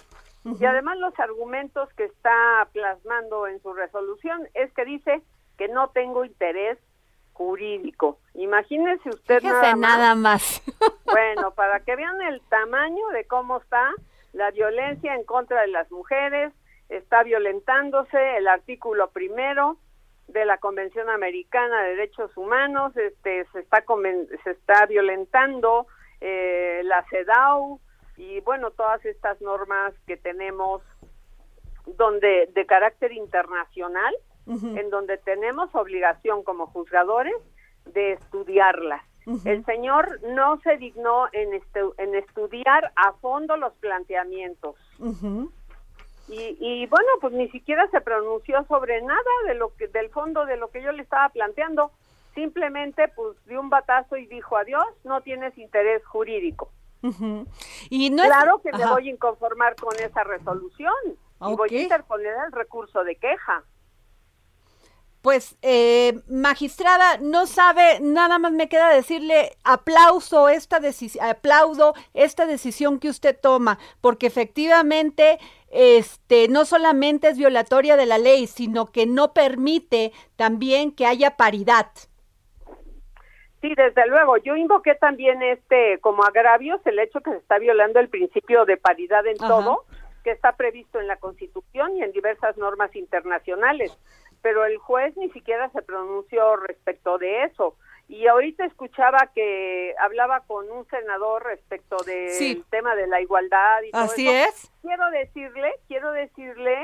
[0.44, 5.22] y además los argumentos que está plasmando en su resolución es que dice
[5.58, 6.78] que no tengo interés
[7.32, 8.18] jurídico.
[8.34, 10.62] Imagínese usted nada más.
[11.04, 13.92] Bueno, para que vean el tamaño de cómo está
[14.36, 16.52] la violencia en contra de las mujeres,
[16.90, 19.78] está violentándose el artículo primero
[20.28, 23.82] de la Convención Americana de Derechos Humanos, este, se está
[24.44, 25.86] se está violentando
[26.20, 27.80] eh, la CEDAW
[28.18, 30.82] y bueno todas estas normas que tenemos
[31.86, 34.14] donde de carácter internacional,
[34.46, 37.34] en donde tenemos obligación como juzgadores
[37.86, 39.02] de estudiarlas.
[39.44, 41.60] El señor no se dignó en,
[41.98, 44.76] en estudiar a fondo los planteamientos.
[46.28, 50.56] Y, bueno, pues ni siquiera se pronunció sobre nada de lo que del fondo de
[50.56, 51.90] lo que yo le estaba planteando.
[52.34, 56.70] Simplemente pues dio un batazo y dijo adiós, no tienes interés jurídico.
[57.90, 60.94] y no claro que me voy a inconformar con esa resolución
[61.48, 63.64] y voy a interponer el recurso de queja.
[65.26, 72.46] Pues, eh, magistrada, no sabe, nada más me queda decirle aplauso esta decisión, aplaudo esta
[72.46, 75.40] decisión que usted toma, porque efectivamente,
[75.72, 81.36] este, no solamente es violatoria de la ley, sino que no permite también que haya
[81.36, 81.88] paridad.
[83.60, 84.36] Sí, desde luego.
[84.36, 88.76] Yo invoqué también este como agravios el hecho que se está violando el principio de
[88.76, 89.86] paridad en todo,
[90.22, 93.98] que está previsto en la Constitución y en diversas normas internacionales
[94.46, 97.74] pero el juez ni siquiera se pronunció respecto de eso.
[98.06, 103.90] Y ahorita escuchaba que hablaba con un senador respecto del tema de la igualdad y
[103.90, 104.70] todo Así es.
[104.82, 106.78] Quiero decirle, quiero decirle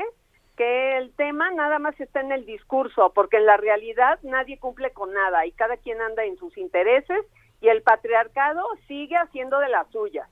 [0.57, 4.91] que el tema nada más está en el discurso, porque en la realidad nadie cumple
[4.91, 7.25] con nada y cada quien anda en sus intereses
[7.61, 10.27] y el patriarcado sigue haciendo de la suya.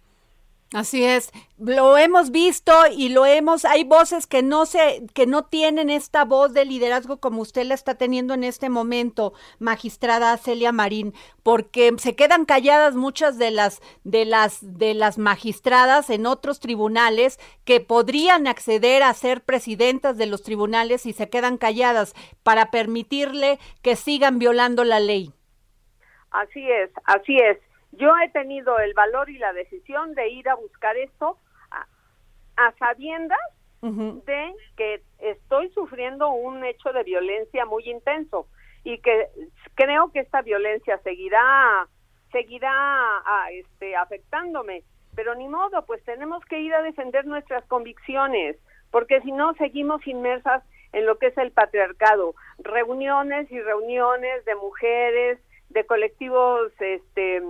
[0.74, 5.44] Así es, lo hemos visto y lo hemos, hay voces que no se, que no
[5.44, 10.72] tienen esta voz de liderazgo como usted la está teniendo en este momento, magistrada Celia
[10.72, 11.14] Marín,
[11.44, 17.38] porque se quedan calladas muchas de las, de las, de las magistradas en otros tribunales
[17.66, 22.14] que podrían acceder a ser presidentas de los tribunales y se quedan calladas
[22.44, 25.34] para permitirle que sigan violando la ley.
[26.30, 27.58] Así es, así es.
[27.94, 31.38] Yo he tenido el valor y la decisión de ir a buscar esto
[31.72, 33.40] a, sabiendas
[33.82, 38.48] de que estoy sufriendo un hecho de violencia muy intenso
[38.84, 39.30] y que
[39.74, 41.88] creo que esta violencia seguirá
[42.32, 44.84] seguirá a, este afectándome.
[45.16, 48.58] Pero ni modo pues tenemos que ir a defender nuestras convicciones
[48.92, 50.64] porque si no seguimos inmersas
[50.94, 52.36] en lo que es el patriarcado.
[52.60, 55.40] Reuniones y reuniones de mujeres
[55.70, 57.42] de colectivos este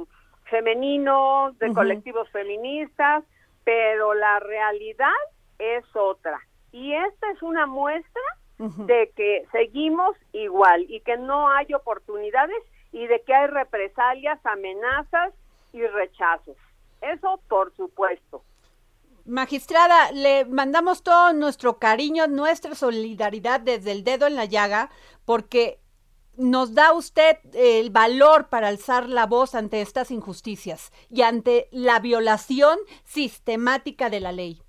[0.51, 3.23] femeninos, de colectivos feministas,
[3.63, 5.09] pero la realidad
[5.57, 6.39] es otra.
[6.71, 8.21] Y esta es una muestra
[8.59, 15.33] de que seguimos igual y que no hay oportunidades y de que hay represalias, amenazas
[15.73, 16.57] y rechazos.
[17.01, 18.43] Eso por supuesto.
[19.25, 24.89] Magistrada, le mandamos todo nuestro cariño, nuestra solidaridad desde el dedo en la llaga,
[25.25, 25.79] porque
[26.37, 31.99] nos da usted el valor para alzar la voz ante estas injusticias y ante la
[31.99, 34.61] violación sistemática de la ley.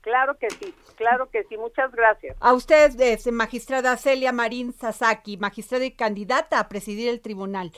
[0.00, 2.36] Claro que sí, claro que sí, muchas gracias.
[2.40, 7.72] A usted, este, magistrada Celia Marín Sasaki, magistrada y candidata a presidir el tribunal.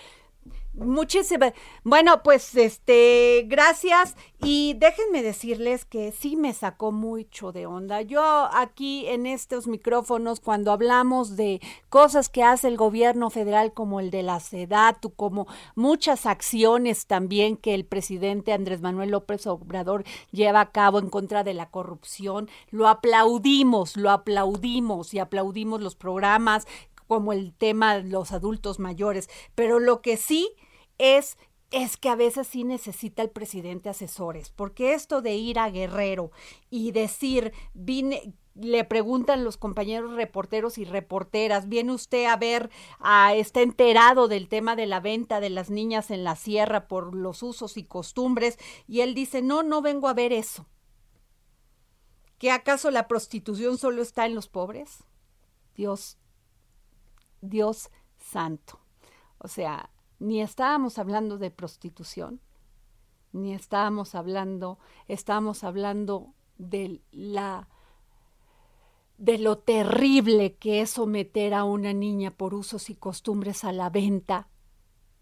[0.74, 1.52] Muchísimas.
[1.84, 4.16] Bueno, pues este, gracias.
[4.42, 8.00] Y déjenme decirles que sí me sacó mucho de onda.
[8.00, 11.60] Yo aquí en estos micrófonos, cuando hablamos de
[11.90, 17.58] cosas que hace el gobierno federal, como el de la SEDATU, como muchas acciones también
[17.58, 22.48] que el presidente Andrés Manuel López Obrador lleva a cabo en contra de la corrupción,
[22.70, 26.66] lo aplaudimos, lo aplaudimos y aplaudimos los programas
[27.06, 30.50] como el tema de los adultos mayores, pero lo que sí
[30.98, 31.36] es
[31.70, 36.30] es que a veces sí necesita el presidente asesores, porque esto de ir a Guerrero
[36.68, 43.34] y decir, vine, le preguntan los compañeros reporteros y reporteras, viene usted a ver, a,
[43.34, 47.42] está enterado del tema de la venta de las niñas en la sierra por los
[47.42, 50.66] usos y costumbres, y él dice, no, no vengo a ver eso.
[52.36, 55.04] ¿Que acaso la prostitución solo está en los pobres?
[55.74, 56.18] Dios
[57.40, 58.80] Dios santo.
[59.38, 59.90] O sea,
[60.22, 62.40] ni estábamos hablando de prostitución,
[63.32, 67.68] ni estábamos hablando, estábamos hablando de la
[69.18, 73.88] de lo terrible que es someter a una niña por usos y costumbres a la
[73.88, 74.48] venta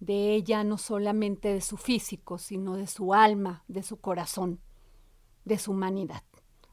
[0.01, 4.61] de ella no solamente de su físico, sino de su alma, de su corazón,
[5.45, 6.23] de su humanidad.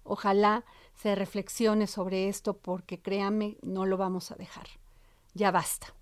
[0.04, 0.64] Ojalá
[0.96, 4.68] se reflexione sobre esto porque créanme, no lo vamos a dejar.
[5.34, 5.97] Ya basta.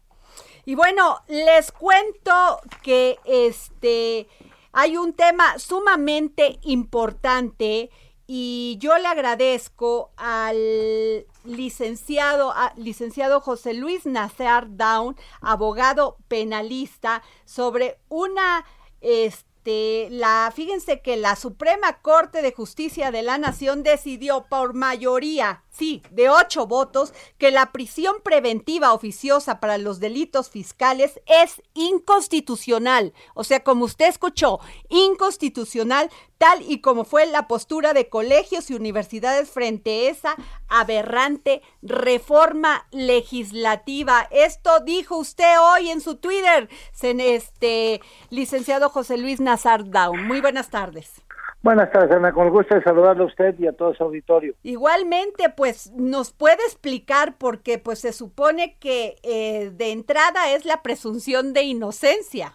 [0.65, 4.27] Y bueno, les cuento que este
[4.71, 7.89] hay un tema sumamente importante
[8.27, 18.65] y yo le agradezco al licenciado, licenciado José Luis Nazar Down, abogado penalista, sobre una
[19.01, 25.63] este, la, fíjense que la Suprema Corte de Justicia de la Nación decidió por mayoría,
[25.76, 33.13] sí, de ocho votos, que la prisión preventiva oficiosa para los delitos fiscales es inconstitucional.
[33.34, 34.59] O sea, como usted escuchó,
[34.89, 40.36] inconstitucional, tal y como fue la postura de colegios y universidades frente a esa
[40.67, 44.28] aberrante reforma legislativa.
[44.32, 46.69] Esto dijo usted hoy en su Twitter,
[47.01, 50.26] este licenciado José Luis Nazar Down.
[50.28, 51.24] Muy buenas tardes.
[51.66, 52.32] Buenas tardes, Ana.
[52.32, 54.53] Con gusto de saludarle a usted y a todo su auditorio.
[54.61, 60.84] Igualmente, pues, ¿nos puede explicar porque pues se supone que eh, de entrada es la
[60.84, 62.53] presunción de inocencia?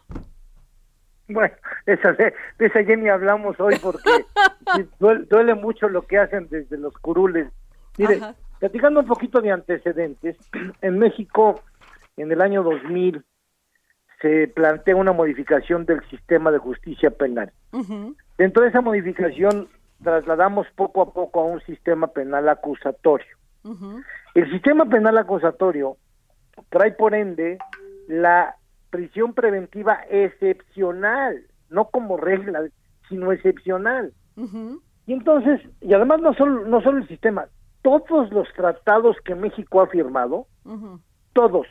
[1.27, 1.53] Bueno,
[1.87, 4.09] esa, de, esa ya ni hablamos hoy porque
[5.29, 7.49] duele, mucho lo que hacen desde los curules.
[7.99, 8.21] Mire,
[8.61, 10.37] platicando un poquito de antecedentes,
[10.83, 11.61] en México,
[12.17, 13.25] en el año 2000,
[14.23, 17.51] se plantea una modificación del sistema de justicia penal.
[18.41, 19.69] Dentro de esa modificación
[20.03, 23.37] trasladamos poco a poco a un sistema penal acusatorio.
[24.35, 25.99] El sistema penal acusatorio
[26.71, 27.59] trae por ende
[28.09, 28.57] la
[28.89, 32.63] prisión preventiva excepcional, no como regla,
[33.11, 34.15] sino excepcional.
[35.05, 37.45] Y entonces, y además no solo, no solo el sistema,
[37.83, 40.47] todos los tratados que México ha firmado,
[41.35, 41.67] todos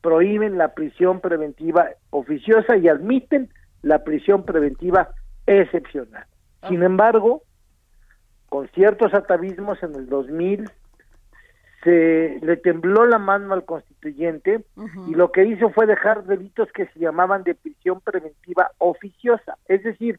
[0.00, 3.50] prohíben la prisión preventiva oficiosa y admiten
[3.82, 5.10] la prisión preventiva
[5.48, 6.26] excepcional.
[6.68, 7.42] Sin embargo,
[8.48, 10.70] con ciertos atavismos en el 2000
[11.84, 14.64] se le tembló la mano al constituyente
[15.06, 19.84] y lo que hizo fue dejar delitos que se llamaban de prisión preventiva oficiosa, es
[19.84, 20.18] decir,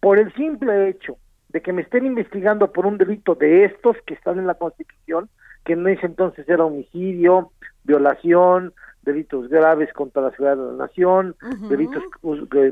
[0.00, 1.18] por el simple hecho
[1.50, 5.28] de que me estén investigando por un delito de estos que están en la Constitución,
[5.64, 7.52] que en ese entonces era homicidio,
[7.84, 11.36] violación, delitos graves contra la ciudad de la nación,
[11.68, 12.02] delitos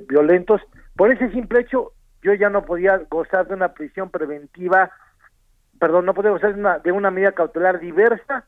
[0.08, 0.60] violentos,
[0.96, 1.92] por ese simple hecho
[2.22, 4.90] yo ya no podía gozar de una prisión preventiva
[5.78, 8.46] perdón, no podemos hacer una, de una medida cautelar diversa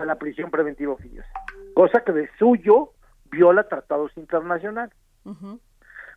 [0.00, 1.28] a la prisión preventiva oficiosa,
[1.74, 2.92] cosa que de suyo
[3.30, 4.94] viola tratados internacionales.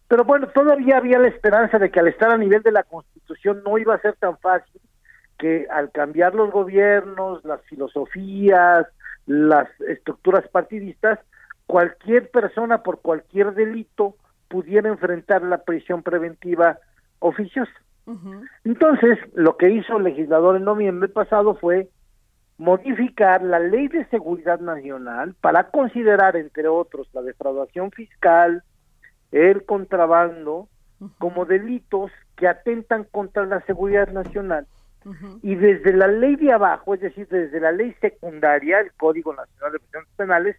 [0.08, 3.64] Pero bueno, todavía había la esperanza de que al estar a nivel de la Constitución
[3.66, 4.82] no iba a ser tan fácil
[5.38, 8.88] que al cambiar los gobiernos, las filosofías,
[9.26, 11.20] las estructuras partidistas,
[11.66, 14.16] cualquier persona por cualquier delito
[14.56, 16.80] pudiera enfrentar la prisión preventiva
[17.20, 17.74] oficiosa.
[18.64, 21.90] Entonces, lo que hizo el legislador en noviembre pasado fue
[22.58, 28.64] modificar la ley de seguridad nacional para considerar, entre otros, la defraudación fiscal,
[29.34, 30.70] el contrabando,
[31.18, 34.68] como delitos que atentan contra la seguridad nacional.
[35.42, 39.74] Y desde la ley de abajo, es decir, desde la ley secundaria, el Código Nacional
[39.74, 40.56] de Prisiones Penales,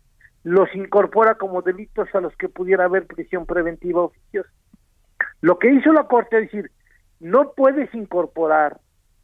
[0.46, 4.48] los incorpora como delitos a los que pudiera haber prisión preventiva oficiosa.
[5.40, 6.70] Lo que hizo la Corte es decir,
[7.18, 8.78] no puedes incorporar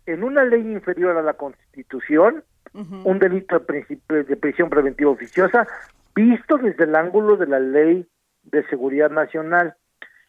[0.07, 2.43] en una ley inferior a la Constitución
[2.75, 5.69] un delito de, de prisión preventiva oficiosa
[6.13, 8.05] visto desde el ángulo de la ley
[8.43, 9.77] de seguridad nacional.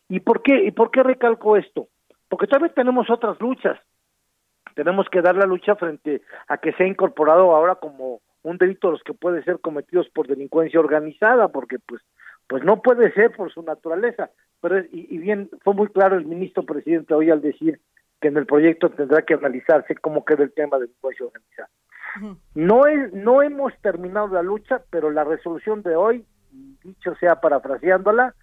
[0.09, 0.63] ¿Y por qué?
[0.63, 1.87] ¿Y por qué recalco esto?
[2.29, 3.79] Porque tal vez tenemos otras luchas.
[4.75, 8.93] Tenemos que dar la lucha frente a que sea incorporado ahora como un delito de
[8.93, 12.01] los que puede ser cometidos por delincuencia organizada, porque pues
[12.47, 14.29] pues no puede ser por su naturaleza.
[14.61, 17.79] Pero y, bien fue muy claro el ministro presidente hoy al decir
[18.21, 21.69] que en el proyecto tendrá que analizarse cómo queda el tema del delincuencia organizada.
[22.53, 26.25] No es no hemos terminado la lucha, pero la resolución de hoy,
[26.83, 28.35] dicho sea parafraseándola,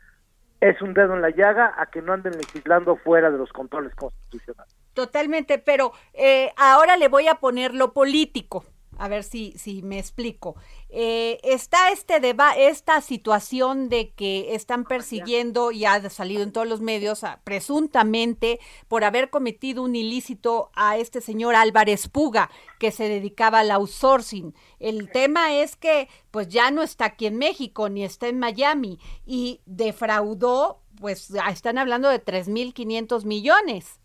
[0.60, 3.94] es un dedo en la llaga a que no anden legislando fuera de los controles
[3.94, 4.74] constitucionales.
[4.92, 8.64] Totalmente, pero eh, ahora le voy a poner lo político
[9.00, 10.56] a ver si, si me explico.
[10.90, 16.68] Eh, está este deba esta situación de que están persiguiendo y ha salido en todos
[16.68, 23.08] los medios presuntamente por haber cometido un ilícito a este señor Álvarez Puga que se
[23.08, 24.54] dedicaba al outsourcing.
[24.78, 28.98] El tema es que pues ya no está aquí en México ni está en Miami
[29.24, 33.98] y defraudó, pues están hablando de 3.500 millones.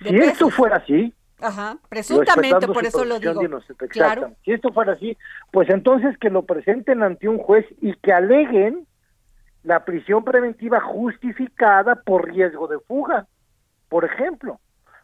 [0.00, 3.60] Si esto fuera así, Ajá, presuntamente, por eso lo digo.
[3.88, 4.32] Claro.
[4.44, 5.16] Si esto fuera así,
[5.50, 8.86] pues entonces que lo presenten ante un juez y que aleguen
[9.64, 13.26] la prisión preventiva justificada por riesgo de fuga,
[13.88, 14.60] por ejemplo.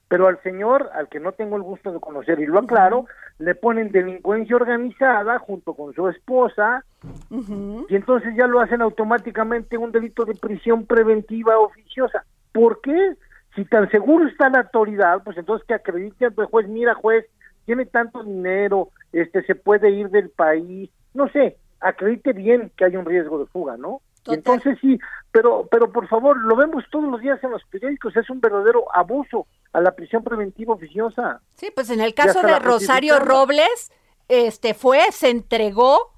[0.09, 3.07] Pero al señor, al que no tengo el gusto de conocer y lo aclaro,
[3.39, 6.84] le ponen delincuencia organizada junto con su esposa
[7.30, 12.24] y entonces ya lo hacen automáticamente un delito de prisión preventiva oficiosa.
[12.53, 13.16] ¿Por qué?
[13.59, 17.27] Si tan seguro está la autoridad, pues entonces que acredite al juez, mira juez,
[17.67, 22.95] tiene tanto dinero, este se puede ir del país, no sé, acredite bien que hay
[22.95, 24.01] un riesgo de fuga, ¿no?
[24.29, 24.97] entonces sí,
[25.33, 28.85] pero pero por favor, lo vemos todos los días en los periódicos, es un verdadero
[28.95, 31.41] abuso a la prisión preventiva oficiosa.
[31.55, 33.91] Sí, pues en el caso de Rosario Robles,
[34.29, 36.13] este fue, se entregó,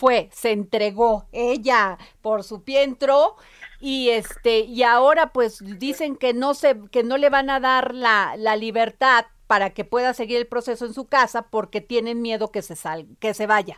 [0.00, 3.36] fue, se entregó ella por su pientro
[3.80, 7.94] y este y ahora pues dicen que no se que no le van a dar
[7.94, 12.50] la, la libertad para que pueda seguir el proceso en su casa porque tienen miedo
[12.50, 13.76] que se salga, que se vaya.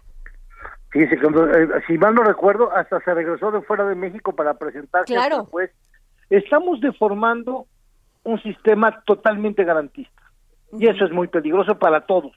[0.91, 5.13] Fíjese, eh, si mal no recuerdo, hasta se regresó de fuera de México para presentarse.
[5.13, 5.49] Claro.
[5.51, 5.71] Pues
[6.31, 7.67] estamos deformando
[8.23, 10.23] un sistema totalmente garantista.
[10.79, 12.33] Y eso es muy peligroso para todos.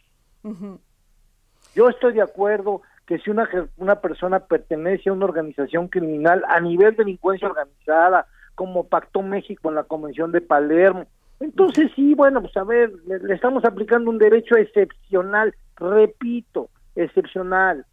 [1.75, 3.47] Yo estoy de acuerdo que si una,
[3.77, 9.69] una persona pertenece a una organización criminal a nivel de delincuencia organizada, como pactó México
[9.69, 11.05] en la Convención de Palermo,
[11.39, 17.85] entonces sí, bueno, pues a ver, le estamos aplicando un derecho excepcional, repito, excepcional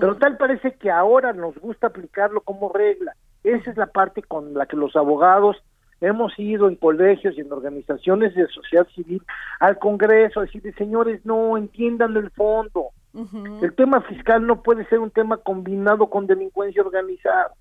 [0.00, 3.14] pero tal parece que ahora nos gusta aplicarlo como regla.
[3.42, 5.56] Esa es la parte con la que los abogados
[6.00, 9.22] hemos ido en colegios y en organizaciones de sociedad civil
[9.60, 12.90] al Congreso a decirle, señores, no entiendan el fondo.
[13.62, 17.52] El tema fiscal no puede ser un tema combinado con delincuencia organizada.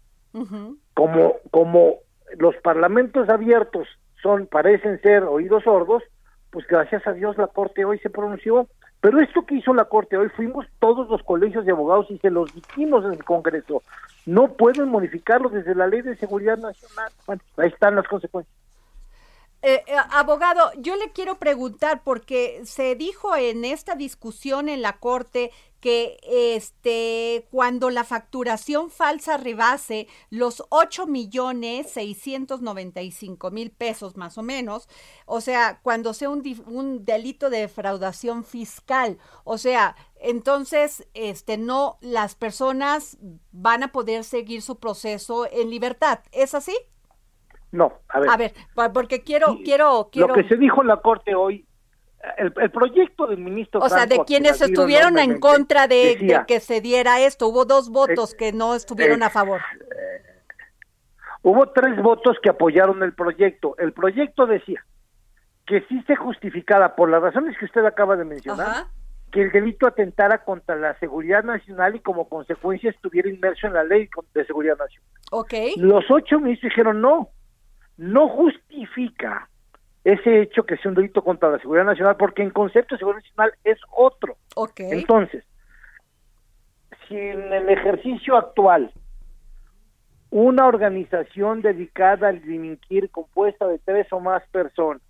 [0.93, 1.95] Como como
[2.38, 3.88] los parlamentos abiertos
[4.22, 6.01] son parecen ser oídos sordos,
[6.49, 8.68] pues gracias a Dios la Corte hoy se pronunció
[9.04, 12.30] pero esto que hizo la Corte hoy, fuimos todos los colegios de abogados y se
[12.30, 13.84] los dijimos en el Congreso.
[14.26, 17.12] No pueden modificarlo desde la Ley de Seguridad Nacional.
[17.28, 18.56] Bueno, ahí están las consecuencias.
[19.66, 24.99] Eh, eh, abogado, yo le quiero preguntar porque se dijo en esta discusión en la
[24.99, 34.38] corte que este cuando la facturación falsa rebase los 8 millones 695 mil pesos más
[34.38, 34.89] o menos,
[35.26, 41.97] o sea, cuando sea un, un delito de defraudación fiscal, o sea, entonces este no
[42.01, 43.18] las personas
[43.53, 46.76] van a poder seguir su proceso en libertad, ¿es así?
[47.74, 48.30] No, a ver.
[48.30, 48.53] A ver,
[48.93, 50.28] porque quiero, quiero, quiero.
[50.28, 51.65] Lo que se dijo en la Corte hoy,
[52.38, 53.82] el, proyecto del ministro.
[53.82, 58.36] O sea, de quienes estuvieron en contra de, que se diera esto, hubo dos votos
[58.36, 59.59] que no estuvieron a favor.
[61.41, 63.76] hubo tres votos que apoyaron el proyecto.
[63.80, 64.86] El proyecto decía
[65.65, 68.86] que sí se justificada por las razones que usted acaba de mencionar.
[69.32, 73.84] que el delito atentara contra la seguridad nacional y como consecuencia estuviera inmerso en la
[73.84, 75.09] ley de seguridad nacional.
[75.32, 75.74] Okay.
[75.78, 77.30] Los ocho ministros dijeron no,
[77.97, 79.49] no justifica
[80.03, 83.23] ese hecho que sea un delito contra la seguridad nacional, porque en concepto de seguridad
[83.23, 84.37] nacional es otro.
[84.77, 85.45] Entonces,
[87.07, 88.91] si en el ejercicio actual
[90.29, 95.01] una organización dedicada al delinquir compuesta de tres o más personas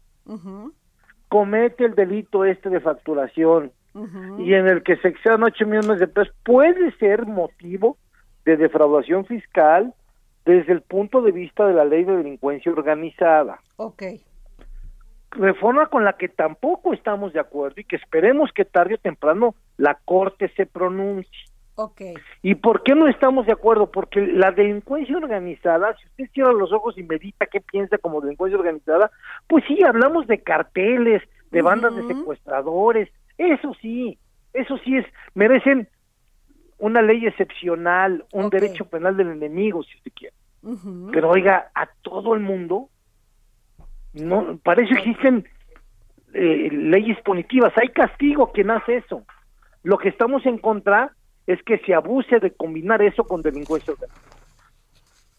[1.29, 3.71] comete el delito este de facturación
[4.38, 7.97] y en el que se excedan ocho millones de pesos, puede ser motivo
[8.43, 9.93] de defraudación fiscal
[10.46, 13.60] desde el punto de vista de la ley de delincuencia organizada.
[13.78, 14.04] Ok.
[15.32, 19.56] Reforma con la que tampoco estamos de acuerdo y que esperemos que tarde o temprano
[19.78, 21.46] la Corte se pronuncie.
[21.76, 22.14] Okay.
[22.44, 23.89] ¿Y por qué no estamos de acuerdo?
[23.89, 28.60] Porque la delincuencia organizada, si usted cierra los ojos y medita qué piensa como delincuencia
[28.60, 29.10] organizada,
[29.48, 34.20] pues sí, hablamos de carteles, de bandas de secuestradores, eso sí,
[34.54, 35.88] eso sí es, merecen
[36.84, 40.36] una ley excepcional, un derecho penal del enemigo, si usted quiere.
[41.13, 42.89] Pero oiga, a todo el mundo,
[44.11, 45.47] no, para eso existen
[46.34, 49.23] eh, leyes punitivas, hay castigo quien hace eso.
[49.84, 51.13] Lo que estamos en contra
[51.47, 54.32] es que se abuse de combinar eso con delincuencia organizada.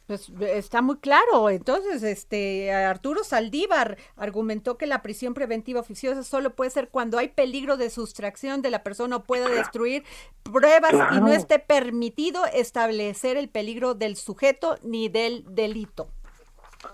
[0.06, 1.48] Pues está muy claro.
[1.48, 7.28] Entonces, este Arturo Saldívar argumentó que la prisión preventiva oficiosa solo puede ser cuando hay
[7.28, 10.04] peligro de sustracción de la persona o pueda destruir
[10.42, 16.08] pruebas y no esté permitido establecer el peligro del sujeto ni del delito.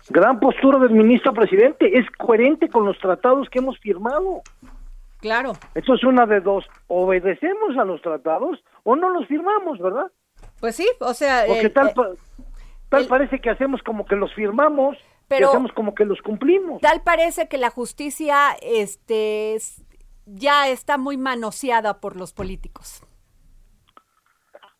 [0.08, 4.42] Gran postura del ministro presidente, es coherente con los tratados que hemos firmado.
[5.18, 5.52] Claro.
[5.74, 10.06] Eso es una de dos, obedecemos a los tratados o no los firmamos, ¿verdad?
[10.60, 12.44] Pues sí, o sea, Porque tal, eh,
[12.90, 16.80] Tal parece que hacemos como que los firmamos, pero hacemos como que los cumplimos.
[16.80, 19.56] Tal parece que la justicia este
[20.26, 23.02] ya está muy manoseada por los políticos.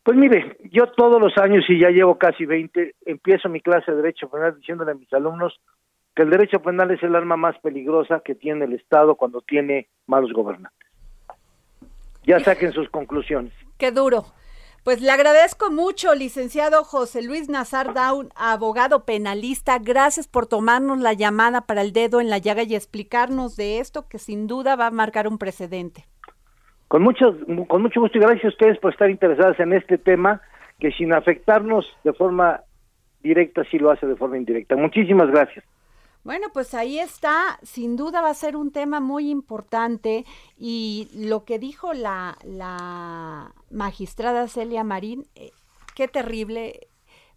[0.02, 3.98] Pues mire, yo todos los años, y ya llevo casi 20, empiezo mi clase de
[3.98, 5.61] Derecho Penal diciéndole a mis alumnos
[6.14, 9.88] que el derecho penal es el arma más peligrosa que tiene el Estado cuando tiene
[10.06, 10.88] malos gobernantes.
[12.24, 13.52] Ya saquen sus conclusiones.
[13.78, 14.26] Qué duro.
[14.83, 19.78] Pues le agradezco mucho, licenciado José Luis Nazar Down, abogado penalista.
[19.78, 24.09] Gracias por tomarnos la llamada para el dedo en la llaga y explicarnos de esto
[24.09, 26.07] que sin duda va a marcar un precedente.
[26.89, 27.37] Con mucho,
[27.68, 30.41] con mucho gusto y gracias a ustedes por estar interesadas en este tema
[30.78, 32.62] que sin afectarnos de forma
[33.22, 34.76] directa sí lo hace de forma indirecta.
[34.76, 35.62] Muchísimas gracias.
[36.22, 40.26] Bueno, pues ahí está, sin duda va a ser un tema muy importante
[40.58, 45.50] y lo que dijo la, la magistrada Celia Marín, eh,
[45.94, 46.88] qué terrible,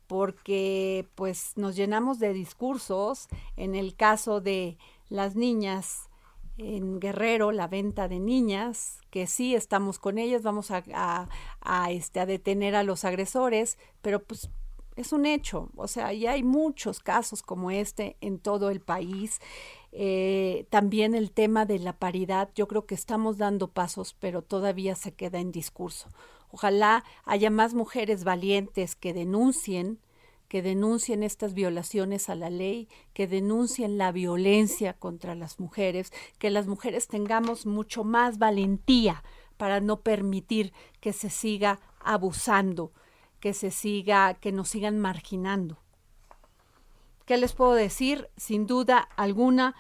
[0.08, 4.78] porque pues nos llenamos de discursos en el caso de
[5.08, 6.10] las niñas
[6.58, 10.84] en Guerrero, la venta de niñas, que sí estamos con ellas, vamos a,
[11.62, 14.50] a, este, a detener a los agresores, pero pues
[14.96, 19.40] es un hecho, o sea, y hay muchos casos como este en todo el país.
[19.92, 24.96] Eh, también el tema de la paridad, yo creo que estamos dando pasos, pero todavía
[24.96, 26.10] se queda en discurso.
[26.52, 30.00] Ojalá haya más mujeres valientes que denuncien,
[30.48, 36.52] que denuncien estas violaciones a la ley, que denuncien la violencia contra las mujeres, que
[36.52, 39.24] las mujeres tengamos mucho más valentía
[39.58, 42.92] para no permitir que se siga abusando
[43.44, 45.78] que se siga, que nos sigan marginando.
[47.26, 48.30] ¿Qué les puedo decir?
[48.38, 49.76] Sin duda alguna,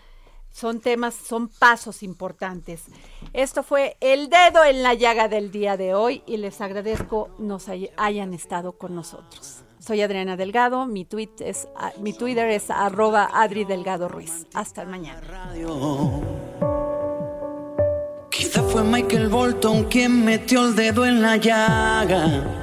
[0.50, 2.88] son temas, son pasos importantes.
[3.32, 7.70] Esto fue el dedo en la llaga del día de hoy y les agradezco nos
[7.70, 9.64] hayan estado con nosotros.
[9.80, 11.70] Soy Adriana Delgado, mi, tweet es,
[12.02, 14.46] mi Twitter es arroba Adri Delgado Ruiz.
[14.54, 15.54] Hasta mañana.
[18.30, 22.63] Quizá fue Michael Bolton quien metió el dedo en la llaga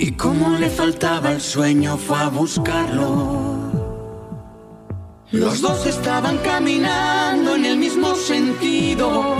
[0.00, 3.68] y como le faltaba el sueño fue a buscarlo.
[5.32, 9.36] Los dos estaban caminando en el mismo sentido.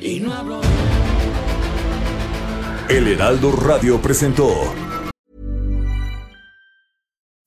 [0.00, 0.60] Y no habló.
[2.88, 4.74] El Heraldo Radio presentó.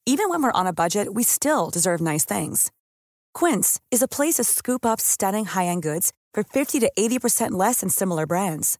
[0.06, 2.72] Even when we're on a budget, we still deserve nice things.
[3.34, 7.82] Quince is a place to scoop up stunning high-end goods for 50 to 80% less
[7.82, 8.80] than similar brands.